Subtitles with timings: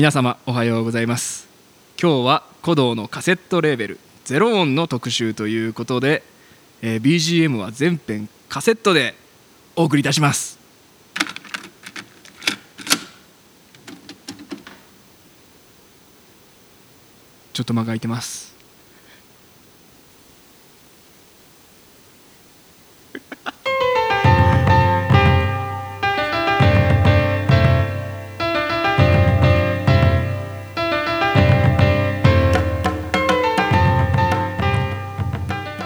[0.00, 1.46] 皆様おはようございます。
[2.00, 6.22] 今日は鼓動のカセットレーベルゼロ音の特集ということで、
[6.80, 9.14] えー BGM は全編カセットで
[9.76, 10.58] お送りいたします。
[17.52, 18.49] ちょっと間が空いてます。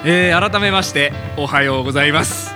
[0.05, 2.55] えー改めましておはようございます。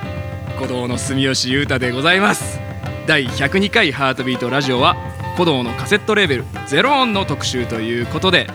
[0.57, 2.61] 鼓動の住吉裕太でございます。
[3.07, 4.97] 第102回ハートビートラジオは
[5.33, 8.49] 鼓動のカセットレーベルゼロ音の特集ということで、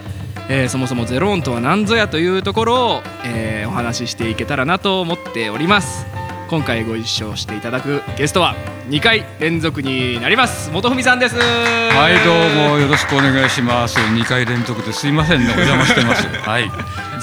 [0.49, 6.05] えーそもそもゼロ音とは何ぞやというところを、えーお話ししていけたらなと思っております。
[6.53, 8.55] 今回ご一緒していただくゲストは
[8.87, 10.69] 2回連続になります。
[10.69, 11.35] 本文さんです。
[11.35, 13.97] はいどうもよろしくお願いします。
[13.97, 16.27] 2回連続ですいませんねお邪魔してます。
[16.47, 16.69] はい。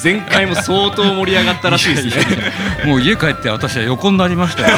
[0.02, 2.52] 前回も相当盛り上がったらしいですね。
[2.84, 4.76] もう家帰って私は横になりましたよ。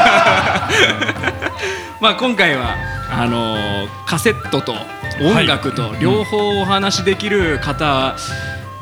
[2.03, 2.75] まあ今回は
[3.11, 4.75] あのーカセットと
[5.23, 8.17] 音楽と両方お話しできる方、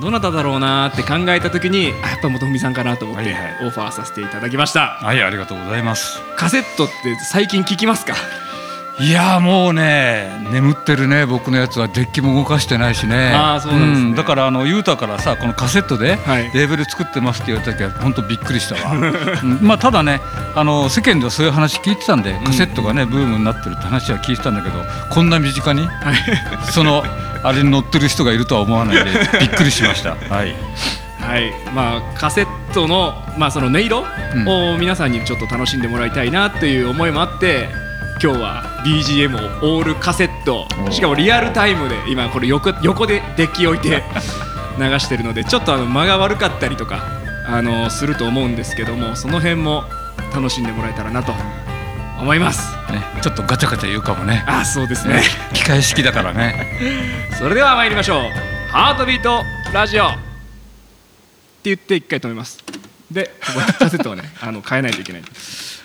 [0.00, 3.66] どなただろうなって考えた時にあやっぱ本文さんかなと思ってはいはい。
[3.66, 6.20] オファーさせていただきました、はいありがとうございます。
[6.36, 8.14] カセットって最近聞きますか？
[8.98, 13.32] いやーもうね眠ってるね僕のやつはデッキも動かしてないしね。
[13.34, 14.14] あーそうなんですね。
[14.14, 16.50] だからあの雄太からさこのカセットではい。
[16.52, 18.92] レーベル作ってますって言われた時は本当びっくりしたわ、
[19.42, 20.20] うんまあただね
[20.54, 25.88] あの世間ではそういう話聞いてたんでカセットがねブームになってるって話は聞いてたんだけどこんな身近に？
[26.70, 27.02] その
[27.42, 29.10] あれに乗ってる人がいるとは思わないで
[29.40, 30.10] びっくりしました。
[30.10, 30.54] はい。
[31.20, 31.52] はい。
[31.74, 34.48] まあカセットの,、まあその音色うん。
[34.74, 37.68] を皆さんにちょっと楽しんでもらいたいなっていう思いもあって
[38.22, 40.66] 今日は BGM をオールカセット。
[40.86, 44.02] おしかもリアルタイムで今これ横横でデッキ置いて
[44.78, 47.00] 流してるのでちょっとあの間が悪かったりとか
[47.46, 49.84] あのすると思うんですけどもその辺も
[50.34, 51.34] 楽しんでもらえたらなと
[52.20, 52.74] 思います。
[52.92, 54.44] ね、ちょっとガチャガチャ言うかもね。
[54.46, 55.22] あそうですね。
[55.54, 56.78] 機械式だからね。
[57.38, 58.70] それでは参りましょう。
[58.70, 59.42] ハートビート
[59.72, 60.06] ラジオ。
[60.06, 60.18] って
[61.64, 62.58] 言って一回止めます。
[63.10, 65.22] でここカセットをね あの変えないといけない。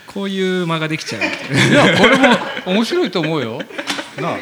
[0.07, 1.21] こういう間ができちゃう。
[1.23, 3.61] いやこれも面白いと思うよ。
[4.19, 4.37] なあ。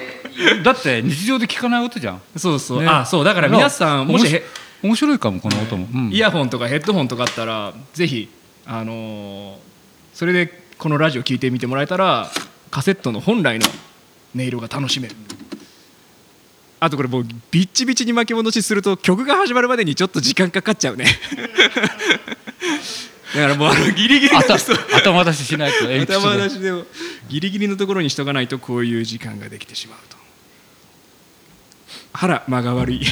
[0.63, 2.21] だって日常で聞かない音じゃん。
[2.35, 2.89] そうそう、ね。
[2.89, 3.23] あそう。
[3.23, 4.43] だから皆さんもしへ
[4.81, 6.11] 面白いかもこの音も、うん。
[6.11, 8.29] イヤホンとかヘッドホンとかあったらぜひ
[8.65, 9.73] あのー
[10.13, 12.29] それでこのラジオ聞いてみてもらえたら
[12.71, 13.67] カセットの本来の
[14.35, 15.15] 音色が楽しめる。
[16.79, 21.05] あとこれもうビッチビチに巻き戻しすると曲が始まるまでにちょっと時間かかっちゃうね。
[23.33, 24.57] だからもうあのギリギリの頭
[24.93, 26.83] 頭出ししないと頭出しでも
[27.29, 30.17] ギリギリのところにしとかないとこういう時間ができてしまうと。
[32.13, 33.01] あら間が悪い。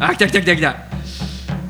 [0.00, 0.76] あ来た来た来た来た。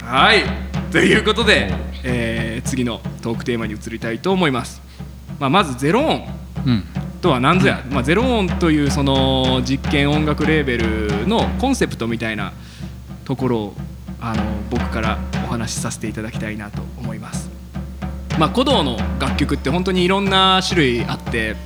[0.07, 1.73] はいということで、
[2.05, 4.83] えー次のトークテーマに移りたいと思います、
[5.41, 6.29] まあ、まずゼロ音。
[6.67, 6.85] うん。
[7.21, 12.53] とは何ぞや、まあ、ゼロ音というその実験音楽レーベルのコンセプトみたいな
[13.25, 13.75] ところを
[14.21, 17.51] あの僕からお話しさせていただきたいなと思います。
[18.39, 21.57] まあ、古道の楽曲って本当にいろんな種類あって、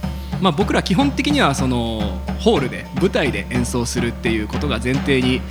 [0.41, 5.43] まあ、僕ら基本的にはそのホールで舞台で演奏するっていうことが前提に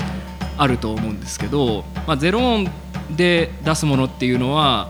[0.57, 2.71] あると思うんですけど、まあ、ゼロ音
[3.15, 4.89] で出すものっていうのは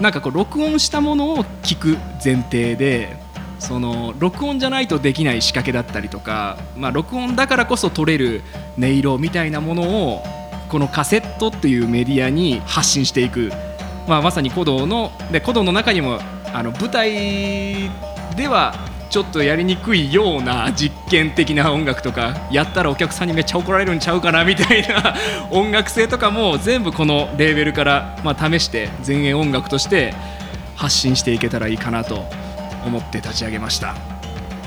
[0.00, 3.16] なんかこう録音したものを聞く前提で
[3.58, 8.42] その録音じゃないとできない仕掛けだったりとか、まあ、録音だからこそ取れる
[8.78, 10.22] 音色みたいなものを
[10.68, 13.50] このカセットっていうメディアに発信していく、
[14.06, 16.20] まあ、まさに古道ので古道の中にも
[16.52, 17.90] あの舞台
[18.36, 18.74] では
[19.10, 25.14] ちょっとやりにくいような実験的な音楽とかやったらお客さんにめっちゃ怒られるんちゃうかなみたいな
[25.50, 30.14] 音楽性とかも全部このレーベルから、まあ、試して前衛音楽として
[30.76, 32.26] 発信していけたらいいかなと
[32.84, 33.94] 思って立ち上げました。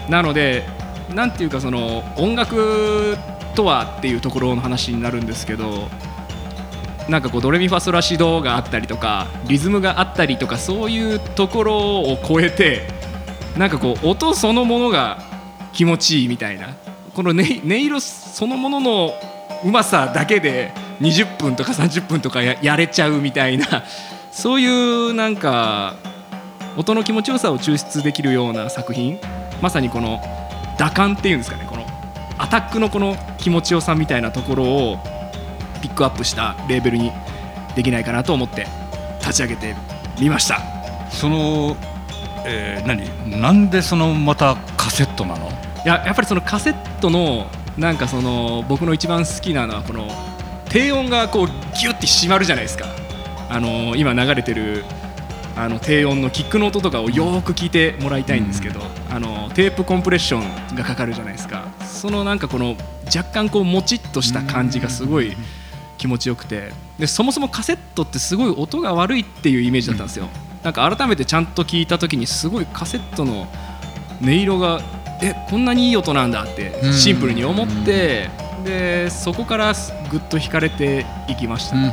[0.09, 0.65] なので
[1.13, 3.17] なんていうかその音楽
[3.55, 5.89] とはっていうところの話になるんですけど
[7.09, 13.00] なんかこうドレミファソラシドがあったりとかリズムがあったりとかそういうところを超えて
[13.57, 15.19] なんかこう音そのものが
[15.73, 16.69] 気持ちいいみたいな。
[17.13, 19.13] この音色そのものの
[19.65, 23.83] うまさだけで20分とか30分とかややれちゃうみたいな。
[24.31, 24.67] そうい
[25.09, 25.95] うなんか
[26.77, 29.19] 音の気持ちよさを抽出できるような作品。
[29.61, 30.21] まさにこの
[30.77, 31.67] 打感っていうんですかね。
[31.69, 31.85] この
[32.37, 34.99] アタックのこの気持ちよさみたいなところを
[35.81, 37.11] ピックアップしたレーベルに
[37.75, 38.67] できないかなと思って
[39.19, 39.75] 立ち上げて
[40.19, 40.61] みました。
[41.09, 41.75] その、
[42.45, 43.41] えー、何？
[43.41, 45.49] なんでそのまたカセットなの？
[45.49, 47.47] いややっぱりそのカセットの
[47.77, 50.07] なんかその僕の一番好きなのはこの
[50.69, 52.85] 低音がこうギュッて締まるじゃないですか。
[53.49, 54.83] あの今流れてる
[55.57, 58.79] あの低音のキックの音とかをよく聞いてもらいたいんですけど、
[59.09, 61.65] あのテープコンプレッションがかかるじゃないですか。
[61.83, 62.77] そのなんかこの
[63.13, 65.35] 若干こうもちっとした感じがすごい
[65.97, 66.71] 気持ちよくて。
[66.97, 70.29] でそもそもカセットってすごい音が悪いっていうイメージだったんですよ、
[70.63, 73.47] なんか改めてちゃんと聞いた時にすごいカセットの
[74.21, 74.79] 音色が
[75.21, 78.29] えこんなにいい音なんだってシンプルに思って
[78.63, 79.73] でそこから
[80.11, 81.91] ぐっと惹かれていきました、うん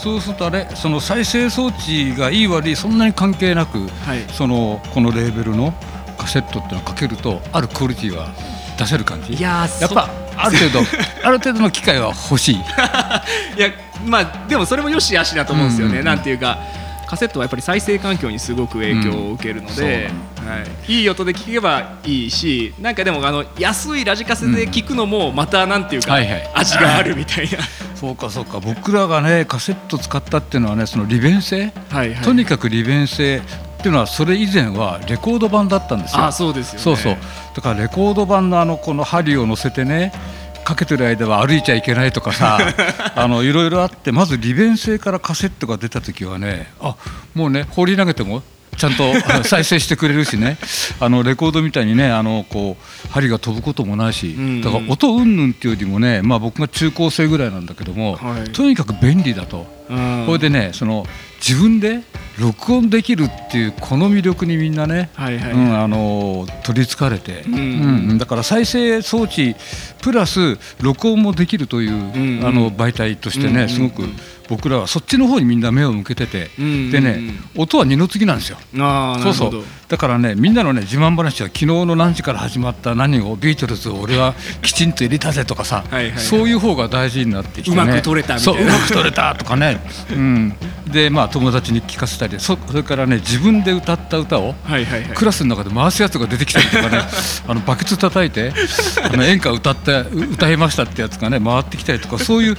[0.00, 4.22] そうするとあれその再生装置がいい悪いそんなに関係なく、はい。
[4.32, 5.74] そのこのレーベルの
[6.16, 8.32] カセットっていうのをかけるとあるクオリティは
[8.78, 9.34] 出せる感じ？
[9.34, 10.08] いやーやっぱ
[10.42, 10.80] ある程度
[11.22, 12.54] ある程度の機会は欲しい。
[12.56, 13.68] いや
[14.06, 16.06] まあでもそれもよしあしだと思うんですよね、うんうんうん。
[16.06, 16.56] なんていうか
[17.10, 26.50] カセットはやっぱり再生環境にすごく影響を受けるので、はい、いい音で聴けばいいしなんかでもあの安いラジカセで聴くのもまたなんていうか、はいはい。
[26.54, 27.58] 味があるみたいな。
[27.98, 28.60] そうかそうか。
[28.60, 36.24] 僕らがねカセット使ったっていうのはねその利便性、はい、はい、とにかく利便性っていうのはそれ以前はレコード版だったんですよ。
[36.26, 36.84] あそうですよね。
[36.84, 37.16] そうそう。
[37.56, 40.12] だからレコード版のあのこの針を乗せてね
[40.70, 42.58] かけてる間は歩いちゃいけないとかさ
[43.16, 46.94] あのいろいろあってまず利便性からカセットが出た時はねあ
[47.34, 48.42] もうね放り投げても
[48.80, 49.12] ちゃんと
[49.44, 50.56] 再生してくれるしね。
[51.00, 54.60] あのレコードみたいにねあのこう針が飛ぶこともないしんうん。
[54.62, 58.50] だから音云々っていうよりもね、まあ、僕が中高生ぐらいなんだけども、はい。
[58.50, 59.66] とにかく便利だと。
[59.90, 60.24] うん。
[60.26, 61.06] これでねその
[61.46, 62.00] 自分で
[62.38, 67.54] 録音できるっていうこの魅力にみんなね、はいはい、うん、あの取りつかれて、うん。
[67.54, 69.54] うんだから再生装置
[70.00, 72.46] プラス録音もできるという、んうん。
[72.46, 73.68] あの媒体としてね、うんうんうん。
[73.68, 74.08] すごく
[74.50, 76.90] 僕らはそっちの方にみんな目を向けてて、うんうんうん。
[76.90, 77.20] でね
[77.56, 78.58] 音は二の次なんですよ。
[79.22, 79.62] そうそう。
[79.88, 87.82] だからねみんなのね自慢話は昨日の何時から始まった何をビートルズを俺は きちんと入れたぜとかさはいそういう方が大事になってきてね。
[87.82, 88.60] うまく撮れたみたいな。
[88.60, 89.80] そううまく撮れたとかね、
[90.10, 90.54] うん、
[90.86, 95.10] でまあ友達に聞かせたりそそれからね自分で歌った歌をはいはいはい。
[95.14, 97.02] クラスの中で回すやつが出てきたりとかね。
[97.46, 98.52] あのバケツ叩いて
[99.02, 102.56] あの演歌歌ってう歌いましたってやつがね回ってきたりとかそういう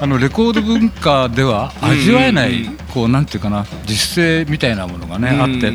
[0.00, 5.72] あのレコード文化では味わえない、こうなんていうかな実践みたいなものがね、あって、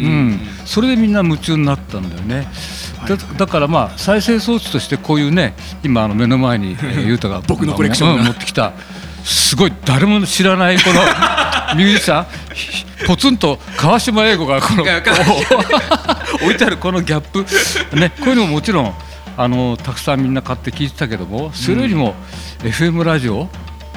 [0.66, 2.48] それでみんな夢中になったんだよね。
[3.08, 5.54] だだからまあ再生装置としてこういうね
[5.84, 8.74] 今あの目の前に、えー、ゆうたが僕のコレクション持ってきた
[9.24, 10.96] すごい誰も知らないこの
[11.78, 12.26] ミュージシャン。
[13.08, 17.46] ポツンと川島英語がこの置いてあるこのギャップ。
[17.96, 18.94] ねこういうのももちろん
[19.38, 22.14] あのたくさんみんな買って聞いてたけどもそれよりも
[22.64, 23.48] FM ラジオ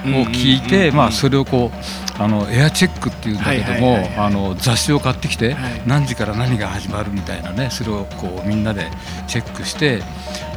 [0.04, 5.82] を聞いて、うんまあ、それをこうあのエアチェックっていうんだけどもあの雑誌を買ってきて、はい。
[5.86, 8.90] 何時から何が始まるみたいなねそれをこうみんなで
[9.26, 10.02] チェックして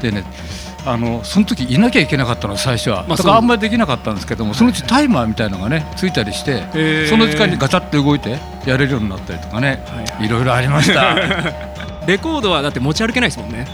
[0.02, 0.24] でね
[0.86, 8.38] あのその時いなきゃいけなかったの最初は、まあだからあんまりできなかったんですけどもそのうちタイマーみたいのがねついたりして、その時間にガチャって動いて
[8.68, 10.26] やれるようになったりとかね、はい。
[10.26, 11.16] いろいろありました。
[12.06, 13.66] レコードはだって持ち歩けないですもんね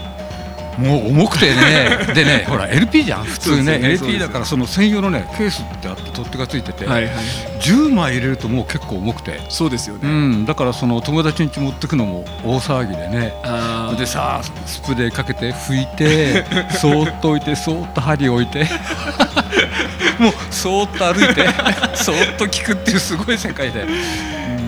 [0.78, 1.98] もう重くてね。
[2.14, 3.24] でねほら LP じゃん。
[3.24, 3.90] 普通ねね。
[3.90, 7.12] LP だからその専用のねケースってあって取っ手がついてて、はいはい。
[7.60, 13.32] 10枚入れるともう結構重くて、そうですよね、うん、だからその友達ん家持ってくのも大騒ぎでね。
[13.44, 13.98] あー。
[13.98, 16.44] でさスプレーかけて拭いて
[16.78, 18.66] そーっと置いてそーっと針置いて。
[20.18, 21.48] もうそーっと歩いて
[21.94, 23.86] そーっと聞くっていうすごい世界で。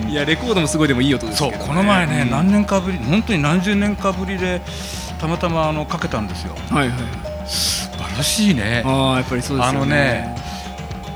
[0.09, 2.31] いやレコードもすごいでもいい音ですそうけど、ね、この前ね、うん。
[2.31, 4.61] 何年かぶり本当に何十年かぶりで
[5.25, 6.55] たまたまあのかけたんですよ。
[6.71, 7.49] はいはい。
[7.49, 8.83] 素晴らしいね。
[8.85, 9.79] ああやっぱりそうですよね。
[9.79, 10.37] あのね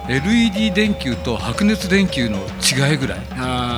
[0.09, 3.19] LED 電球と白熱電球の違いぐらい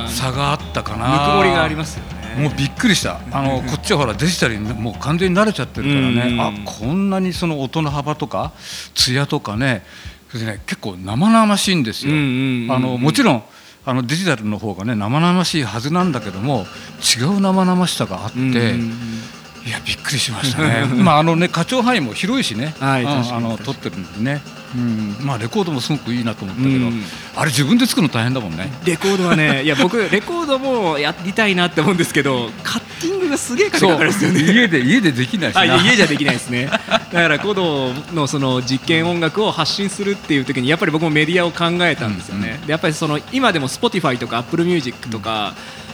[0.07, 1.27] 差があったかな。
[1.27, 2.05] ぬくもりがありますよ
[2.37, 2.43] ね。
[2.43, 3.19] もうびっくりした。
[3.33, 6.41] あの こっちはほらデジタルにもう完全に慣れちゃってるからね、うん。
[6.41, 8.53] あこんなにその音の幅とか
[8.95, 9.83] 艶とかね。
[10.29, 12.15] それでね結構生々しいんですよ、あ
[12.79, 13.43] のもちろん
[13.83, 16.65] あのデジタルの方がね生々しいはずなんだけども
[17.19, 18.75] 違う生々しさがあって、
[19.65, 20.85] いやびっくりしましたね。
[21.03, 24.41] まああのね課長範囲も広いしね、はいあの撮ってるんでね、
[24.75, 27.03] うん、まあレコードもすごくいいなと思ったけど、うん。
[27.35, 28.71] あれ自分で作るの大変だもんね。
[28.85, 34.41] レコードはね いや僕レコードもやりたいなって思うんですけどカッティングがすげえ金かかるんですよね。
[34.41, 35.65] 家で家でできないしな。
[35.65, 36.65] 家じゃできないですね。
[36.65, 45.53] だから古道のその実験音楽を発信するっていう時にやっぱり僕もメディアを考えたんですよね、でやっぱりその今でも Spotify とか Apple Music とか、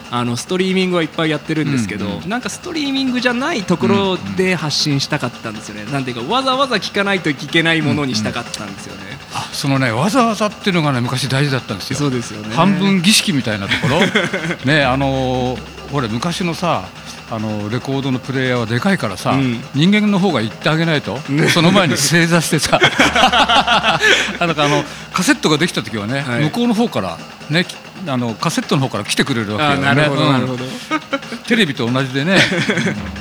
[0.10, 2.30] あのストリーミングはいっぱいやってるんですけど、うんうん。
[2.30, 6.06] なんかストリーミングじゃないところで発信したかったんですよね、なん。
[6.06, 9.02] ていうかわざわざ聞かないと聞けないものにしたかったんですよね、
[9.34, 12.00] あそのねわざわざっていうのがね昔大事だったんですよ。
[12.00, 12.56] そうですよね。
[12.56, 14.00] 半分儀式みたいなところ？
[14.72, 16.84] ねあのーほれ昔のさ
[17.32, 19.62] あのレコードのプレイヤーはでかいからさ、うん。
[19.74, 21.18] 人間の方が行ってあげないと、
[21.54, 24.00] その前に正座してさ あ
[24.42, 24.54] の
[25.14, 26.44] カセットができた時はね、はい。
[26.46, 27.18] 向こうの方から
[27.50, 27.76] ねき
[28.08, 29.82] あのカセットの方から来てくれるわけよ。
[29.82, 29.88] ね。
[29.88, 30.32] あなるほどうん。
[30.32, 30.64] なるほど、
[31.48, 32.38] テレビと同じでね、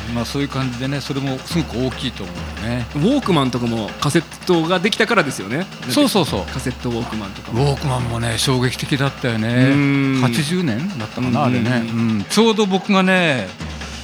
[0.09, 2.87] う んまあそういう感じでねそれもすごく大きいと思うよね。
[2.95, 5.67] ウォークマンとかもカセットができたからですよね。
[5.89, 6.53] そうそうそう。
[6.53, 9.49] カセットウォークマンとかウもォークマンもね衝撃的だったよね。
[9.75, 10.23] ん。
[10.25, 12.27] 80年だったかなあれね、うんうん。
[12.29, 13.49] ちょうど僕がね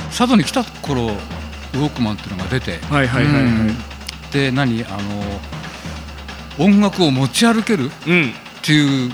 [0.08, 1.16] 佐渡に来た頃
[1.74, 2.80] ウォークマンっていうのが出て。
[2.90, 3.42] はいはいはいはい。
[3.42, 3.76] うん。
[4.32, 4.84] で何？
[4.84, 4.88] あ
[6.58, 8.30] の音楽を持ち歩けるうん。
[8.30, 9.12] っていう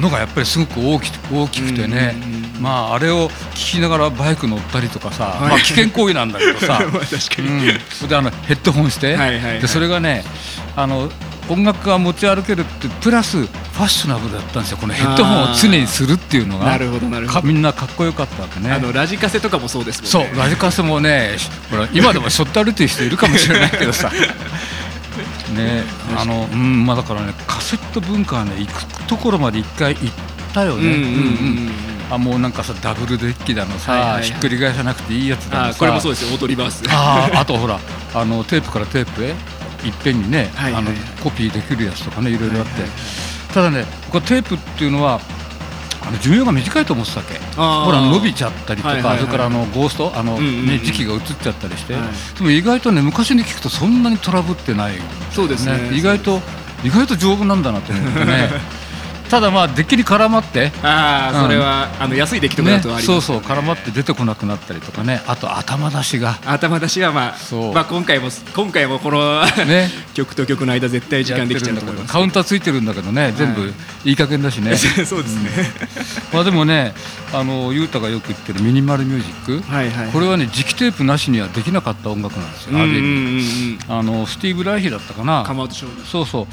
[0.00, 2.14] のがやっぱりすごく大き大きくてね、
[2.60, 5.50] まああれを聞きながらバイク乗ったりとかさ、はい。
[5.50, 6.80] まあ危険行為なんだけどさ。
[6.92, 9.16] まあ確かに、うん、それであのヘッドホンして、
[9.60, 10.24] でそれがね
[10.76, 11.10] あの
[11.48, 14.78] 音楽が持ち歩けるってプラスファッショナブルだったんですよ。
[14.78, 16.66] このヘッドホンを常にするっていうのが。
[16.66, 17.40] なるほどなるほど。
[17.40, 18.70] かみんなかっこよかったわけね。
[18.70, 24.10] あのラジカセとかもそうですもんそうねラジカセもねしほら今でもしょって歩いてる人いるかもしれないけどさ
[25.54, 25.84] ね。
[26.16, 30.10] あのうんまあだからねカセット文化はね行くところまで一回行っ
[30.52, 30.82] たよね。
[30.82, 31.10] うんうんうんう
[31.70, 31.70] ん
[32.10, 34.22] あもうなんかさダブルデッキだのさ、はいはいはい。
[34.24, 35.76] ひっくり返さなくていいやつだのさ。
[35.76, 36.34] あこれもそうですよ。
[36.34, 36.84] オートリバース。
[36.90, 37.80] あーあとほら
[38.14, 39.34] あのテープからテープへいっ
[40.02, 42.90] ぺんにね、はいはいはいあのコピーできるやつとかねいろいろあって、はいはい
[43.54, 45.20] ただね僕はテープっていうのは
[46.06, 47.38] あの寿命が短いと思ってたわけ？
[47.56, 49.18] ほら伸びちゃったりとか、はいはいはい。
[49.20, 50.12] それからあのゴースト？
[50.14, 52.02] あの、うんうんうんね、時期が移っちゃったりして、はい。
[52.38, 54.94] でも意外とね昔に聞くとそんなにトラブってない、
[55.30, 55.90] そうですね。
[55.96, 56.40] 意外と
[56.84, 58.48] 意外と丈夫なんだなと思ってね
[59.30, 60.86] ただまあデッキに絡まってうん。
[60.86, 65.22] ああそれは、あの安い出来とかねだとあります、そうそう絡まって出てこなくなったりとかね。
[65.26, 66.38] あと頭出しが。
[66.44, 67.72] 頭出しはまあそう。
[67.72, 69.90] まあ今回も今回もこの、ね。
[70.14, 72.12] 曲と曲の間絶対時間できちゃうと思います。
[72.12, 73.72] カウンターついてるんだけどね、全部
[74.04, 74.76] いい加減だしね。
[75.04, 75.50] そうですね、
[76.32, 76.94] まあでもね
[77.32, 83.98] あのユータがよく言ってるミニマルミュージック、はいはいこれはね磁気テープなしにはできなかった音楽なんですよ、ある意味うんうんうん。
[83.98, 85.44] あのスティーブ・ライヒだったかな。
[86.04, 86.46] そうそう。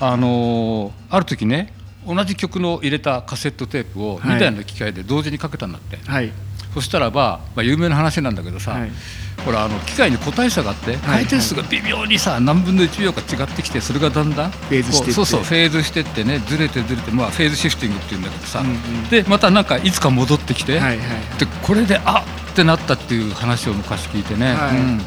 [0.00, 1.72] あのーある時ね
[2.08, 6.32] 同じ曲の入れたカセットテープをはい2台の機械で同時にかけたんだって、はい。
[6.74, 8.90] そしたらば、まあ、有名な話なんだけどさ、はい。
[9.44, 19.08] ほらあの機械に個体差があって回転数が微妙にさ何分の1秒か違ってきてそれがだんだんフェーズしてそうそうフェーズしてってねずれてずれて、まあ、フェーズシフティングっていうんだけどさ、うんうん。
[19.08, 24.78] でまたなんかいつか戻ってきて、はいはいでこれであってなったっていう話を昔聞いてね、はい。
[24.78, 25.04] うん、だ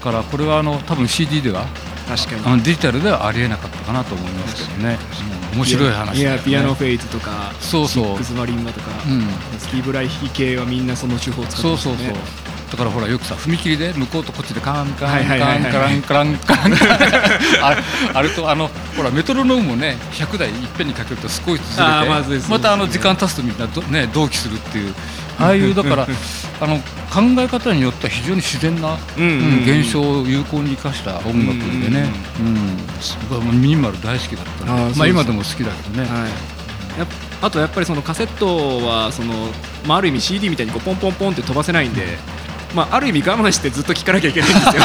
[0.00, 1.66] からこれはあの多分 CD では
[2.08, 2.46] 確かに。
[2.46, 4.98] あのデジタルではありえなかったかなと思いますけどね、
[5.30, 6.20] うん面白い話ね。
[6.20, 8.04] いやピアノフェイズとかそうそう。
[8.04, 9.22] シックスマリンバとか、うん。
[9.58, 11.98] スティーブ・ライヒ系はみんなその手法を使ってますよね。
[11.98, 12.46] そうそうそう。
[12.70, 16.74] だからほらよくさ踏切で向こうとこっちでカンカンカンカランカランカランカラン。
[17.62, 17.82] あれ
[18.12, 21.80] あれとあのほらメトロノームもね100台いっぺんにかけると少しず
[22.34, 24.94] れてまたあの時間経つとみんなどね同期するっていう
[25.38, 26.06] ああいうだから
[26.60, 26.78] あの
[27.10, 36.08] 考え方によっては非常に自然な、うん現象を有効に生かした音楽でね、うんミニマル大好きだったんであまあ今でも好きだけどね、
[37.42, 39.34] あとやっぱりそのカセットはその、
[39.86, 42.18] まあ、ある意味 CD みたいにこうポンポンポンって飛ばせないんで、
[42.76, 44.82] まあ、ある意味我慢してずっと聴かなきゃいけないんですよ。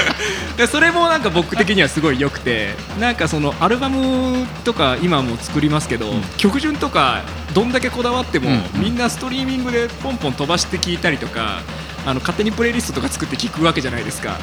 [0.56, 6.22] でそれもなんか僕的にはすごい良くてなんかそのアルバムとか今も作りますけど、うん。
[6.38, 7.20] 曲順とか
[7.52, 8.80] どんだけこだわっても、うん。
[8.80, 11.60] みんなストリーミングでポンポン飛ばして聴いたりとか
[12.06, 14.38] あの勝手にプレイリストとか作って聴くわけじゃないですか。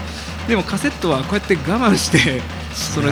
[0.48, 2.42] でもカセットはこうやって我慢して
[2.74, 3.10] その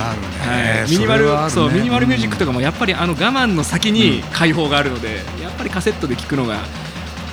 [0.90, 6.60] ミニマルそうミニマルミュージックとかもやっぱりあの我慢の先に解放があるので、やっぱりカセットで聴くのが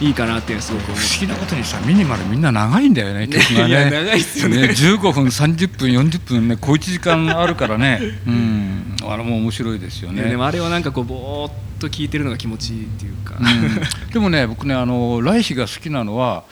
[0.00, 4.62] いいかなってすごく思不思議なことにさミニマルみんな長いんだよね曲がいやね長いっすよね。
[4.62, 8.00] ね15分30分40分ね小1時間あるからね。
[8.26, 8.96] うん。
[9.08, 14.12] あれも面白いですよう、ねでもあれはなんかこうぼーっと聴いてるのが気持ちいいっていうか、うん。
[14.12, 16.44] でもね僕ねあのライヒが好きなのは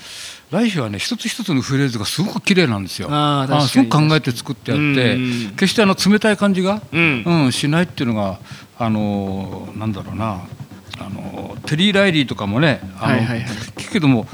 [0.50, 3.08] ライヒはね一つ一つのフレーズがすごく綺麗なんですよ。
[3.10, 3.68] あー確かに。
[3.68, 5.50] すごく考えて作ってあって、うん。
[5.56, 7.22] 決してあの冷たい感じが、うん。
[7.24, 8.38] うん、しないっていうのが
[8.78, 10.40] あのなんだろうな
[10.98, 13.46] あのテリー・ライリーとかもねあの、はいはいはい。
[13.76, 14.26] 聞くけども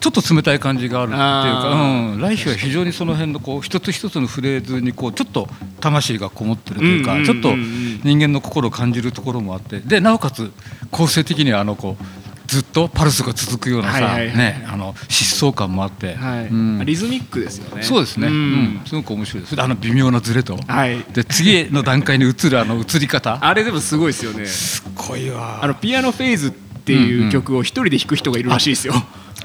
[0.00, 5.46] ちょっと冷たい感じがあるっていうか、うん、ライヒは非常にその辺のこう一つ一つのフレーズにこうちょっと
[5.80, 7.42] 魂がこもってるというか、うんうんうんうん。
[7.42, 7.56] ちょっと
[8.04, 9.78] 人間の心を感じるところもあって。
[9.78, 10.50] でなおかつ
[10.90, 12.04] 構成的にはあのこう
[12.52, 14.36] ずっとパルスが続くようなさ、はいはいはい。
[14.36, 16.48] ね、あの疾走感もあって、はい。
[16.48, 16.84] うん。
[16.84, 17.82] リズミックですよね。
[17.82, 18.36] そうですね、ううん。
[18.36, 19.62] んすごく面白いです。
[19.62, 21.02] あの微妙なズレと、はい。
[21.14, 23.38] で次の段階に移るあの移り方。
[23.40, 24.44] あれでもすごいですよね。
[24.44, 25.64] すっごいわ。
[25.64, 26.50] あのピアノフェイズっ
[26.84, 28.94] ていう曲を一人で弾く人がいるらしいですよ、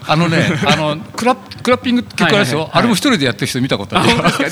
[0.08, 2.80] あのねあのクラクラッピング結構あるでしょ、はいはいはい。
[2.80, 4.10] あれも一人でやってる人見たことある。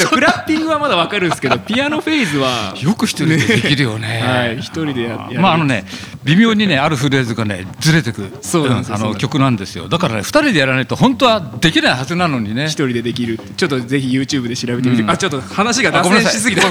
[0.07, 4.21] クラッピングはまだわかるんですけど ピアノフェーズはよく一人でできるよね。
[4.23, 4.57] はい。
[4.59, 5.85] 一人でやまああのね
[6.25, 9.87] 微妙にねあるフレーズがねずれてくそうなんですあの曲なんですよ。
[9.87, 13.39] だからね二人でやらないと本当はできないはずなのにね一人でできる。
[13.55, 15.09] ちょっとぜひ YouTube で調べてみて、うん。
[15.09, 16.69] あちょっと話が脱線しすぎもう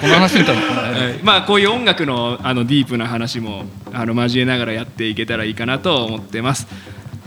[0.00, 0.62] この話みたいな。
[0.62, 1.22] はい。
[1.22, 6.66] まあこういう音楽のあのディープな話もあの交えながらやっていけたらいいかなと思ってます。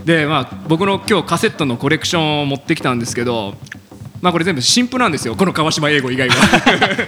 [0.06, 3.54] でまあ僕の今日カセットのコレクションを持ってきたんですけど
[4.22, 5.36] まあこれ全部新譜なんですよ。
[5.36, 6.36] この川島英語以外は。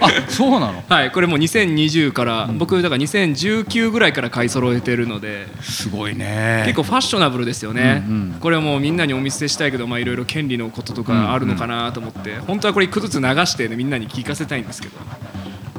[0.00, 0.84] あそうなの？
[0.88, 5.48] はいこれもう2020から、僕だから2019ぐらいから買い揃えてるので。
[5.60, 6.62] すごいね。
[6.66, 8.36] 結構ファッショナブルですよね、うんうん。
[8.40, 14.96] これはもうみんなにお見せしたいけどまあいろいろ権利のこととかあるのかなと思って、本当はこれ一個ずつ流して、ね、みんなに聞かせたいんですけど。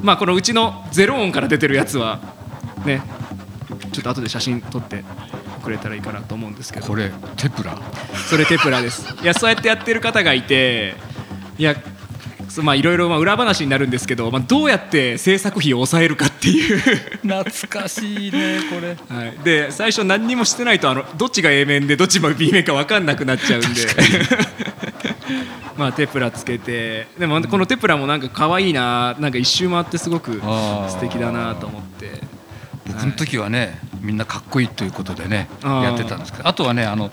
[0.02, 2.18] まあこのうちのゼロ音から出てるやつは
[2.84, 3.02] ね
[3.92, 5.04] ちょっと後で写真撮って
[5.62, 6.86] くれたらいいかなと思うんですけど。
[6.86, 7.78] これテプラ？
[8.28, 9.14] それテプラです。
[9.22, 10.96] いやそうやってやってる方がいて
[11.58, 11.76] いや
[12.52, 16.78] そうまあいろいろまあ裏話になるんですけど、まあ、どうやって制作費を抑えるかっていう。
[17.22, 18.94] 懐かしいねこれ。
[19.08, 23.68] はい、で最初何にもしてないとあのどっちが A 面でどっちが B 面か分かんなくなっちゃうんで。
[25.78, 27.06] まあテプラつけて。
[27.18, 30.32] でもこのテプラもなんか可愛いななんか一周回ってすごく
[30.88, 32.20] 素敵だなと思って。
[32.86, 36.48] 僕の時はねみんなかっこいいということでねやってたんですけど。
[36.48, 37.10] あとはねあの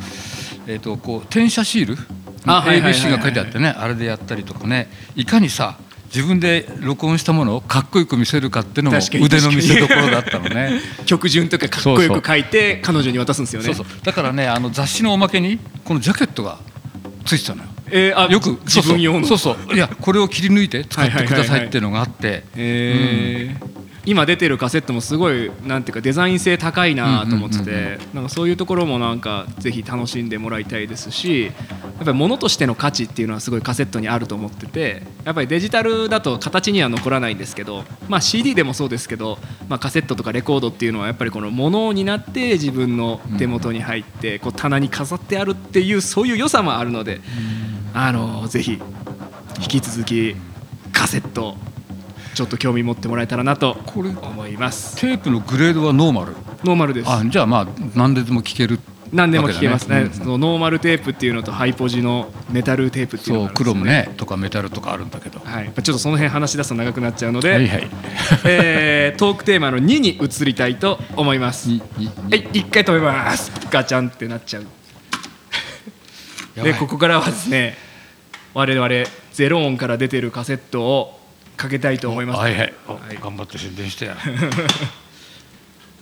[0.68, 1.98] えっとこう転写シール
[2.46, 4.90] ABC が書いてあってねあれでやったりとかね。
[5.16, 5.78] いかにさ
[6.14, 10.82] 自分で録音したものをかっこよく見せるかっていうのも腕の見せ所だったのね。
[11.06, 13.66] 曲順とかかっこよく書いて彼女に渡すんですよね。
[13.68, 13.86] そうそう。
[14.04, 16.58] だからねあの雑誌のおまけにこのジャケットが
[17.26, 17.70] ついてたのよ。
[17.92, 19.28] えーあよく自分用の。
[19.28, 19.54] そうそう。
[19.56, 22.44] そうそういやこれを切り抜いて使ってくださいっていうのがあって。
[22.56, 39.38] えー今出てるカセットもすごいなんていうかデザイン性高いなと思っててなんかそういうところもなんかぜひ楽しんでもらいたいですしやっぱり物としての価値っていうのはすごいカセットにあると思っててやっぱりデジタルだと形には残らないんですけど、まあ、CD でもそうですけど、
[39.68, 47.20] まあ、カセットとかレコードっていうのはやっぱりこの物になって自分の手元に入ってこう棚に飾ってあるっていうそういう良さもあるので
[47.94, 48.80] あのぜひ
[49.60, 50.36] 引き続き
[50.94, 51.56] カセット
[52.36, 54.96] ちょっと興味持ってもらえたらなと思います。
[54.98, 56.34] テープのグレードはノーマル？
[56.64, 57.10] ノーマルです。
[57.10, 58.80] あじゃあまあ何でも聴ける
[59.12, 59.96] 何でも聞けますね。
[59.96, 65.40] わけだねそのノーマルテープっていうのとハイポジのメタルテープっていうのそうがあるんですよクロムねとかメタルとかあるんだけど。
[65.40, 67.90] はい、ちょっとその辺話し出すと長くなっちゃうので、はいはい。
[68.46, 71.70] えートークテーマの2に移りたいと思います。
[71.70, 71.82] はい、
[72.54, 73.52] 一回止めます。
[73.72, 74.66] ガチャンってなっちゃう。
[76.64, 77.78] で、ここからはですね、
[78.54, 78.90] 我々
[79.34, 81.19] ゼロ音から出てるカセットを
[81.60, 82.40] かけたいと思います。
[82.40, 84.16] はいはい、おはい頑張って宣伝してや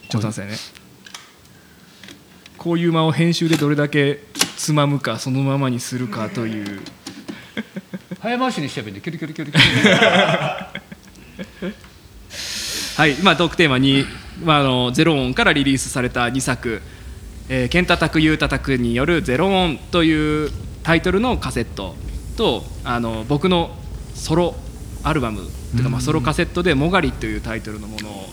[0.07, 0.55] ちょっと待ってね。
[2.59, 4.23] こういう間を編集でどれだけ
[4.55, 6.81] つまむかそのままにするかという。
[8.21, 9.67] 早回しにしちゃえばいいんでキュリキュリキュリキュリ
[12.97, 14.05] はい、まあ、トークテーマに、
[14.43, 16.83] まあ、あのゼロ音からリリースされた2作
[17.49, 20.51] 「えー、ケンタタクユータタク」による「ゼロ音」という
[20.83, 21.95] タイトルのカセット
[22.35, 23.75] とあの僕の
[24.13, 24.55] ソロ
[25.07, 28.29] アルバムとか、まあ、ソロカセットで「もがり」というタイトルのものを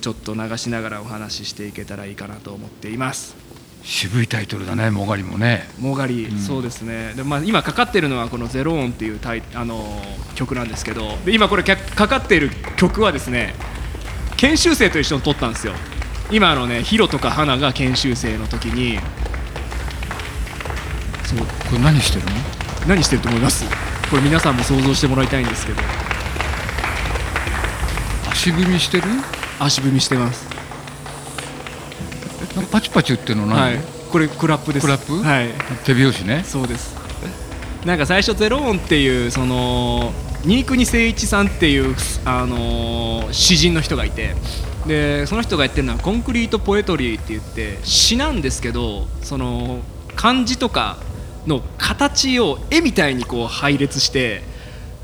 [0.00, 3.34] ちょっと流しながらお話ししていけたらいいかなと思っています。
[3.82, 5.68] 渋いタイトルだねもがりもね。
[5.78, 7.12] もがり、そうですね。
[7.14, 10.02] で、まあ、今かかってるのはこの「ゼロ音」っていうタイあの
[10.34, 13.54] 曲なんですけどで今これかかかっている曲はですね
[14.36, 15.72] 研修生と一緒に撮ったんですよ。
[16.32, 18.98] 今あのねヒロとか花が研修生の時に。
[21.24, 22.32] そうこれ何してるの？
[22.86, 23.64] 何してると思います？
[24.10, 25.80] これ皆さんも想像してもらいたいんですけど。
[28.30, 29.04] 足踏みしてる？
[29.58, 30.46] 足踏みしてます。
[32.70, 33.80] パチパチっていうの何、はい。
[34.10, 34.86] これクラップです。
[34.86, 35.22] クラップ？
[35.22, 35.48] はい。
[35.84, 36.44] 手拍子ね。
[36.44, 36.94] そうです。
[37.84, 40.12] なんか最初ゼロ音っていうその
[40.44, 44.34] 新国誠一さんっていうあのー詩人の人がいて。
[44.86, 49.80] でその人がやってるのはコンクリートポエトリーって言って詩なんですけどその
[50.14, 50.96] 漢字とか
[51.46, 54.42] の形を絵みたいにこう配列して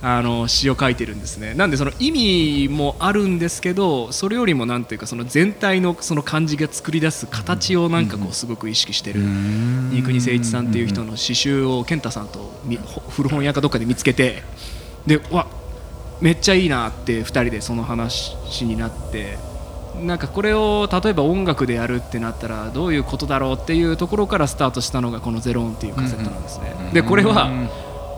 [0.04, 1.54] あの詩を書いてるんですね。
[1.54, 9.20] なんでその意味もあるんですけどそれよりもなんていうかその全体のその漢字が作り出す形をなんかこうすごく意識してる。
[9.20, 12.52] 新国誠一さんっていう人の詩集を健太さんと
[13.10, 14.42] 古本屋かどっかで見つけて
[15.06, 15.46] でうわ
[16.20, 19.38] めっちゃいいなって2人でその話になって
[20.00, 26.74] なんかこれを例えば音楽でやるってなったらどういうことだろうっていうところからスタートしたのがこの「ゼロ音」っていうカセットなんですね。
[26.92, 27.50] でこれは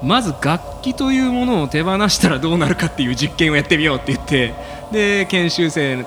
[0.03, 4.55] まず楽器というものを手放したらどうなるかっていう実験をやってみようって言って
[4.93, 6.05] で研修生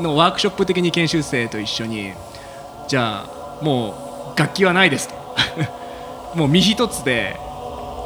[0.00, 2.12] のワークショップ的に研修生と一緒に
[2.88, 5.14] じゃあもう楽器はないですと。
[6.34, 7.38] もう身一つで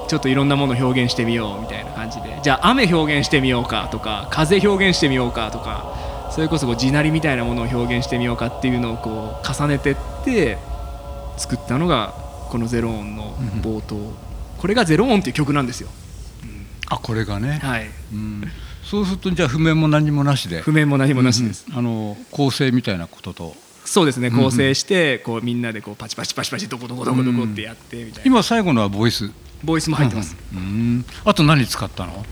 [0.08, 2.38] ちょっといろんなものを表現してみようみたいな感じで。
[2.42, 5.84] じゃあ雨表現してみようかとか風表現してみようかとか
[6.30, 10.58] それこそこう地鳴りみたいなものを表現してみようかっていうのをこう重ねてって
[11.36, 12.14] 作ったのが
[12.48, 14.14] この「ゼロ音」の冒頭、
[14.58, 15.88] これが「ゼロ音」っていう曲なんですよ。
[16.90, 18.44] あこれがね、はい、うん、
[18.82, 20.62] そうするとじゃあ譜面も何もなしで。
[20.62, 23.54] 譜面も何もなしです、うんあの構成みたいなことと。
[23.84, 24.28] そうですね。
[24.28, 24.44] うんうん。
[24.44, 29.30] 構成してこうみんなでこうパチパチパチパチどこどこどこどこってやってみたいな、今最後のはボイス。
[29.64, 31.04] ボイスも入ってます、うんうん。
[31.24, 32.24] あと何使ったの？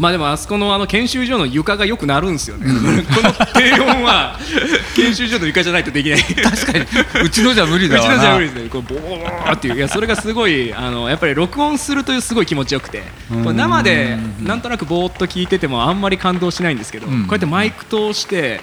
[0.00, 2.64] まあでもあそこのあの研修所の床がよくなるんですよね。
[2.64, 2.72] こ
[3.20, 4.38] の低音は
[4.96, 6.20] 研修所の床じゃないとできない。
[6.22, 6.86] 確かに。
[7.22, 8.14] うちのじゃ無理うちだわな。
[8.16, 8.68] のじゃ無理ですね。
[8.70, 9.76] こうボーっていう。
[9.76, 13.02] いやそれがすごいあのやっぱり録音するというすごい気持ちよくて。
[13.30, 17.24] 生でなんとなくぼーっと聞いててもあんまり感動しないんですけどこうん。
[17.24, 18.62] うやってマイク通して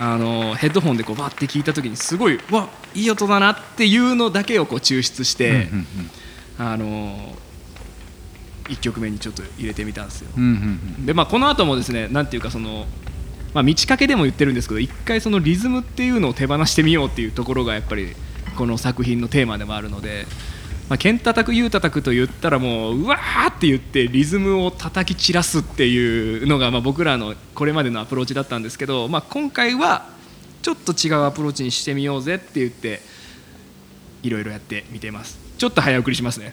[0.00, 5.86] あのヘッドホンでこうバッて聞いた時にすごいわいい音だなっていうのだけをこう抽出して、うん
[6.58, 6.66] うん。
[6.66, 7.36] あの
[8.68, 10.30] 1曲目にちょっと入れてみたんですよ。
[10.36, 12.86] うんうんうんでまあこの後もですねなんていうかその、
[13.54, 18.14] まあ、道かけでも言ってるんですけど一回そのリズムっていうのを手放してみようっていうところがやっぱり
[18.56, 20.26] この作品のテーマでもあるので。
[20.88, 30.06] まあ、剣叩く優叩くと言ったらもううわーって言ってリズムを叩き散らすっていうのがまあ僕らのこれまでのアプローチだったんですけど、まあ、今回は
[30.62, 33.00] ちょっと違うアプローチにしてみようぜって言って
[34.22, 36.52] いろいろやってみてますちょっと早送りしますね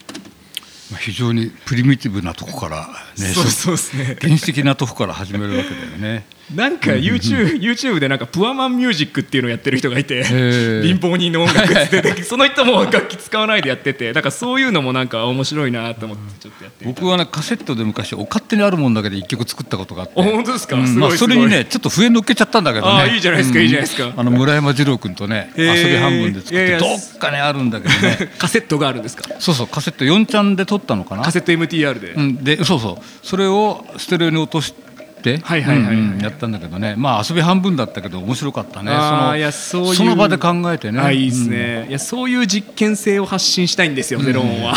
[0.92, 4.18] まあ非常にプリミティブなとこからねそうそうですね。
[4.22, 10.84] 原始的なとこから始めるわけだよねなんか YouTube, YouTube でなんかプアマンミュージックっていうのをやってる人がいてー。
[10.84, 20.22] 貧乏人の音楽って出て その人も楽器使わないでやっててだからそういうのもなんか面白いなと思ってちょっとやって僕はねカセットで昔お勝手にあるもんだけで一曲作ったことがあって。
[20.22, 23.02] あ本当ですか、まあ、それにねちょっと笛乗っけちゃったんだけどね。
[23.02, 24.14] あいいじゃないですかいいじゃないですか。
[24.16, 28.30] あの村山二郎君とね遊び半分で作ってどっかにあるんだけどね。
[28.38, 29.24] カセットがあるんですか？
[29.40, 31.24] そうそうカセット4ちゃんで撮ったのかな。
[31.24, 33.28] カセット MTR で、うん、でそうそう。
[33.28, 34.86] それをステレオに落として
[35.44, 35.96] はいはいはいはい。
[35.96, 36.96] うんうんやったんだけどね。
[36.98, 38.92] まあ遊び半分だったけど面白かったね。
[38.92, 41.00] そのそういうその場で考えてね。
[41.00, 44.74] あいいですね、いやそういう実験性を発信したいんですよ、ゼロ音は、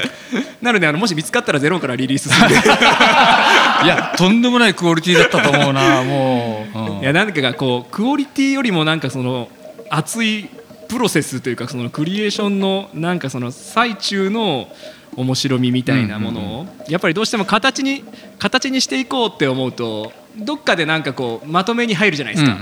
[0.62, 2.50] なのであのもし見つかったらゼロ音からリリースする
[3.84, 7.00] いやとんでもないクオリティだったと思うなもう、うん。
[7.00, 9.48] いやなんかがこうクオリティよりもなんかその
[9.90, 10.48] 熱い
[10.88, 14.68] プロセスというかそのクリエーションのなんかその最中の
[15.16, 16.66] 面白みみたいなものを。
[16.88, 18.04] やっぱりどうしても形に
[18.38, 22.56] 形にしていこうって思うとどっかでなんかこうまとめに入るじゃないですか。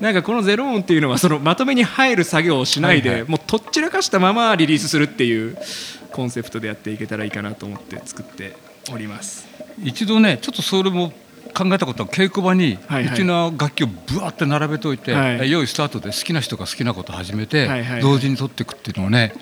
[0.00, 3.30] なんかこのゼロ音っていうのはそのまとめに入る作業をしないで、はいはい。
[3.30, 5.56] もうとっちらかしたままリリースするっていう
[6.12, 8.56] コンセプトでやっていけたらいいかなと思って作って
[8.92, 9.46] おります。
[9.82, 11.12] 一度ねちょっとそれも
[11.54, 13.14] 考えたことは稽古場にはいはい。
[13.14, 15.50] うちの楽器をぶわって並べておいて、はい。
[15.50, 19.32] 用意スタートで好きな人が好きなことを始めて、はいはい同時に取っていくっていうのをね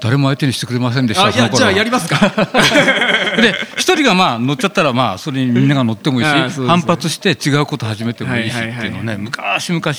[0.00, 2.28] 誰も相手にしてくれませんでしたあいやじゃあやりますか。
[3.40, 6.30] で一人がまあ乗っちゃったらまあそれにみんなが乗ってもいいし、
[6.66, 9.94] 反発して違うこと始めてもいいしってはいうのをね昔々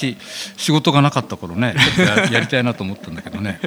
[0.58, 3.60] 仕事がなかった頃ねや やりたいなと思ったんだけどね。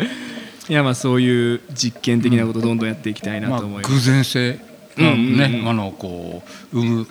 [0.68, 3.94] いやまあそういう実験的なことをどんどんやっていきたいなまあと思います。
[3.94, 4.58] 偶然性が
[4.98, 5.36] うんうんうん。
[5.38, 7.08] ねあのこう生む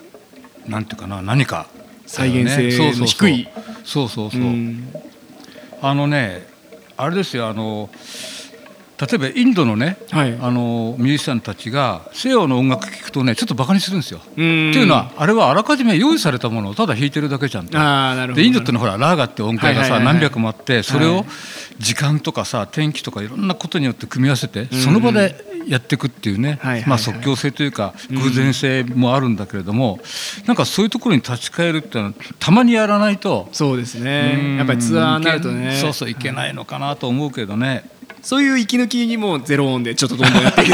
[0.68, 1.66] なんていうかな何か
[2.06, 3.06] 再現性のそうそうそう。
[3.06, 3.48] 低い。
[3.84, 4.88] そうそうそう、うん。
[5.82, 6.46] あのね
[6.96, 7.88] あれですよあの
[9.00, 10.36] 例えばインドのね、はい。
[10.40, 14.18] あのミュージシャンたちが西洋の音楽聴くとねちょっとバカにするんですよ。
[14.18, 17.78] ってうんいうのはあれはあらかじめ用意されたものをただ弾いてるだけじゃんと。
[17.78, 18.42] ああなるほど。
[18.42, 21.24] でインドってのはほらラーガって音階がさ何百もあってそれをはい
[21.78, 25.36] 時間とかさ天気とかいろんなことによって組み合わせてその場で
[25.68, 26.58] やっていくっていうね
[26.88, 30.00] まあ即興性というか偶然性もあるんだけれども
[30.46, 34.56] なんかそういうところに立ち返るっていうのはたまにやらないとそうですうんね。
[34.56, 35.78] やっぱりツアーになるとね。
[35.80, 37.84] そうそういけないのかなと思うけどね。
[38.28, 40.72] そういう息抜きにもゼロ音でちょっとどんどんやっていく。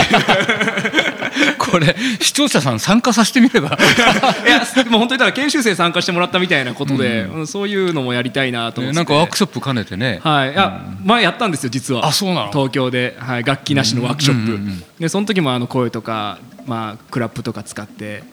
[1.56, 3.78] これ視聴者さん参加させてみれば。
[4.44, 4.58] いや
[4.90, 7.46] もう本当にだから研修生参加してもらったみたいなことで、うん。
[7.46, 8.96] そういうのもやりたいなと思って。
[8.96, 12.04] なんかワークショップ兼ねてね、はい、いや前やったんですよ実は。
[12.08, 12.50] あそうなの？
[12.50, 14.82] 東京で、はい、楽器なしのワークショップ、うんうんうん。
[14.98, 18.24] でその時もあの声とか、まあ、クラップとか使って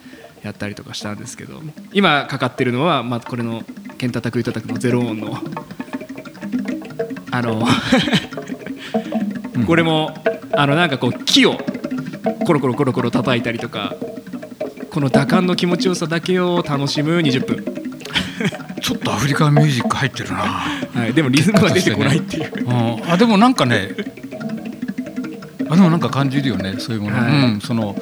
[0.42, 1.62] やったりとかしたんですけど。
[1.94, 3.62] 今かかってるのは、まあ、これの
[4.00, 5.38] 「ケンタタクイタタク」のゼロ音の
[7.34, 7.66] あの
[9.66, 10.14] これも
[10.54, 11.58] あのなんかこう木を
[12.46, 13.96] コロコロコロコロ叩いたりとか
[14.92, 17.66] この打感の気持ちよさだけを楽しむ20分、
[18.82, 22.52] ちょっとアフリカンミュージック入ってるな、はい、でもリズムが出てこないっていう。
[22.68, 23.90] うん、あでもなんかね
[25.70, 27.54] あでもなんか感じるよねそういうもの、はい。
[27.54, 27.96] うん、その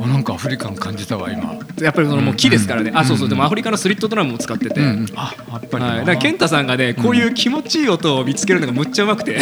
[0.00, 3.28] あなんかアフリカン感じたわ今やっぱりそのもう木ですからね、うんあそうそう。
[3.28, 5.84] でもアフリカのスリットドラムも使ってて、うんあやっぱり。
[5.84, 9.38] なはい、だから健太さんがねこういう気持ちいい音を見つけるのがむっちゃうまくて。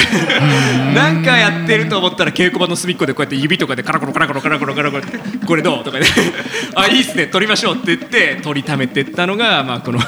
[0.95, 6.07] なんかやってると思ったら稽古場の隅っこでこうやって指とかでカラコロカラコロカラコロカラコロって「これどう?」とかで
[6.75, 9.99] 「あいいっすね撮りましょう」って言って撮りためてったのがまあこの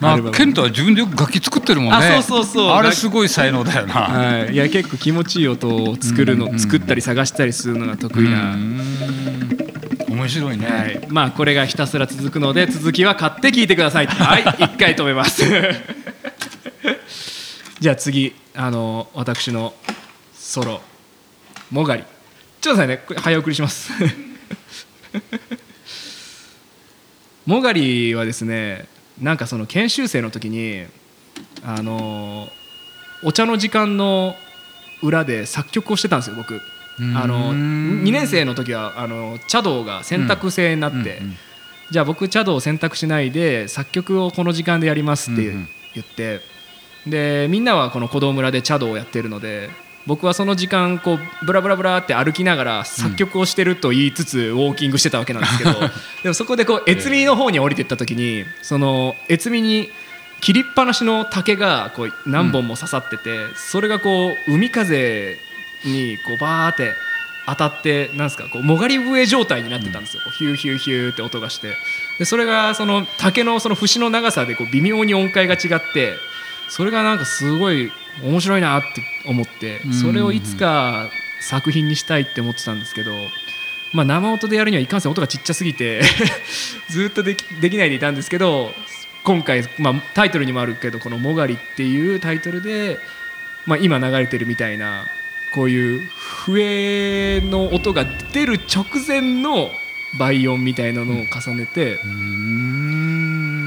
[0.00, 8.56] まあケントは自分でよく楽器作ってるもんねあそうそうそうあれすごい才能だよなはい、いや結構気持ちいい音を作るの、作ったり探したりするのが得意な、
[10.26, 14.06] 面白いね、はい、まあこれがひたすら続くので続きは買って聞いてください。
[14.06, 14.42] はい。
[14.42, 15.44] 一回止めます。
[17.78, 19.74] じゃあ次あの私の
[20.34, 20.82] ソロ
[21.70, 22.02] 「もがり」
[22.60, 23.20] ちょっと待ってね。
[23.20, 23.92] 早送りします。
[27.46, 28.88] もがりはですね
[29.20, 30.86] なんかその研修生の時に
[31.64, 32.48] あの
[33.22, 34.34] お茶の時間の
[35.02, 36.60] 裏で作曲をしてたんですよ僕。
[36.98, 41.36] あの2年生の時はあの茶道が選択制になって、うんうん
[41.88, 45.68] じゃあ僕茶道を選択しないで作曲をこの時間でやりますってうんうん。
[45.94, 46.40] 言って、
[47.06, 49.70] でみんなはこの古道村で茶道をやってるので
[50.06, 55.72] 僕はその時間こうブラブラブラって歩きながら作曲をしてると言いつつウォーキングしてたわけなんですけど、
[56.22, 59.90] でもそこでこう越美の方に降りてった時にその越美に
[60.40, 65.38] 切りっぱなしの竹がこう何本も刺さってて、それがこう海風
[65.84, 66.94] にこうバーって
[67.46, 71.74] 当たってなんですかこうもがり笛状態になってたんですよ、こうヒューヒューヒューって音がして。
[72.18, 76.14] でそれがその竹のその節の長さでこう微妙に音階が違って
[76.68, 79.92] それがなんかすごい面白いなって思ってうん。
[79.92, 81.08] それをいつか
[81.40, 83.12] 作品にしたいって思ってたんですけど、
[83.92, 86.02] まあ、生音でやるにはいかんせん音がちっちゃすぎて
[86.90, 88.72] ずっとできできないでいたんですけど
[89.22, 92.98] 今回、まあ、タイトルにもあるけどこの「もがり」っていうタイトルで、
[93.66, 95.06] まあ、今流れてるみたいな
[95.56, 99.70] こういう笛の音が出る直前の
[100.18, 101.96] 倍音みたいなのを重ねて、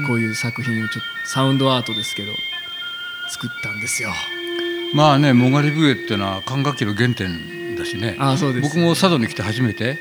[0.06, 2.32] こういう作品をちょっとサウンドアートですけど
[3.28, 4.10] 作ったんですよ。
[4.94, 8.14] まあねもがり笛っていうのは管楽器の原点だしね。
[8.20, 9.98] あそうです僕も佐渡に来て初めて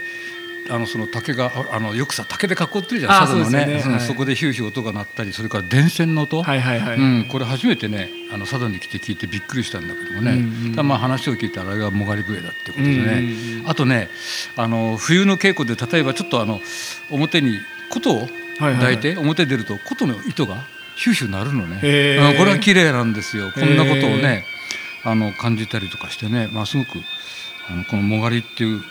[0.69, 3.65] あのその竹がああのよくさ竹で囲ってるじゃんあ佐渡のね。
[3.65, 6.98] ねはいうんそこでヒューヒュー音が鳴ったりそれから電線の音、はいはいはい。
[6.98, 13.10] うん、これ初めてねあの佐渡に来て聞いてびっくりしたんだけどもね、うんうんまあ話を聞いたらあれがもがり笛だってことでね、うんう
[13.58, 13.69] んうん。
[13.69, 14.10] あとね
[14.56, 16.60] あの冬の稽古で例えばちょっとあの
[17.10, 17.58] 表に
[17.89, 18.28] 琴をはい
[18.62, 18.76] はい。
[18.76, 20.56] 抱いて表出ると琴の糸が
[20.95, 21.78] ヒューヒュー鳴るのね、
[22.38, 23.52] これは綺麗なんですよ。
[23.54, 24.43] こんなことをへね
[25.04, 27.00] あの感じたりとかしてね、まあ、すごく
[27.69, 28.82] あのこの「もがり」っていう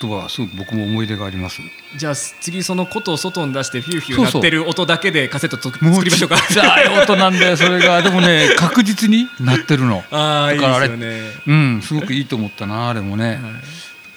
[0.00, 1.62] 言葉はすごく僕も思い出があります。
[1.96, 6.36] じゃあ次その琴を外に出してフューフュー鳴ってる音だけでカセットと作りましょうか。
[6.36, 10.04] ちっちゃい音なんだよそれがでもね確実に鳴ってるの。
[10.10, 11.40] ああいいだからあれですよね。
[11.46, 13.40] うん、すごくいいと思ったなあれもね。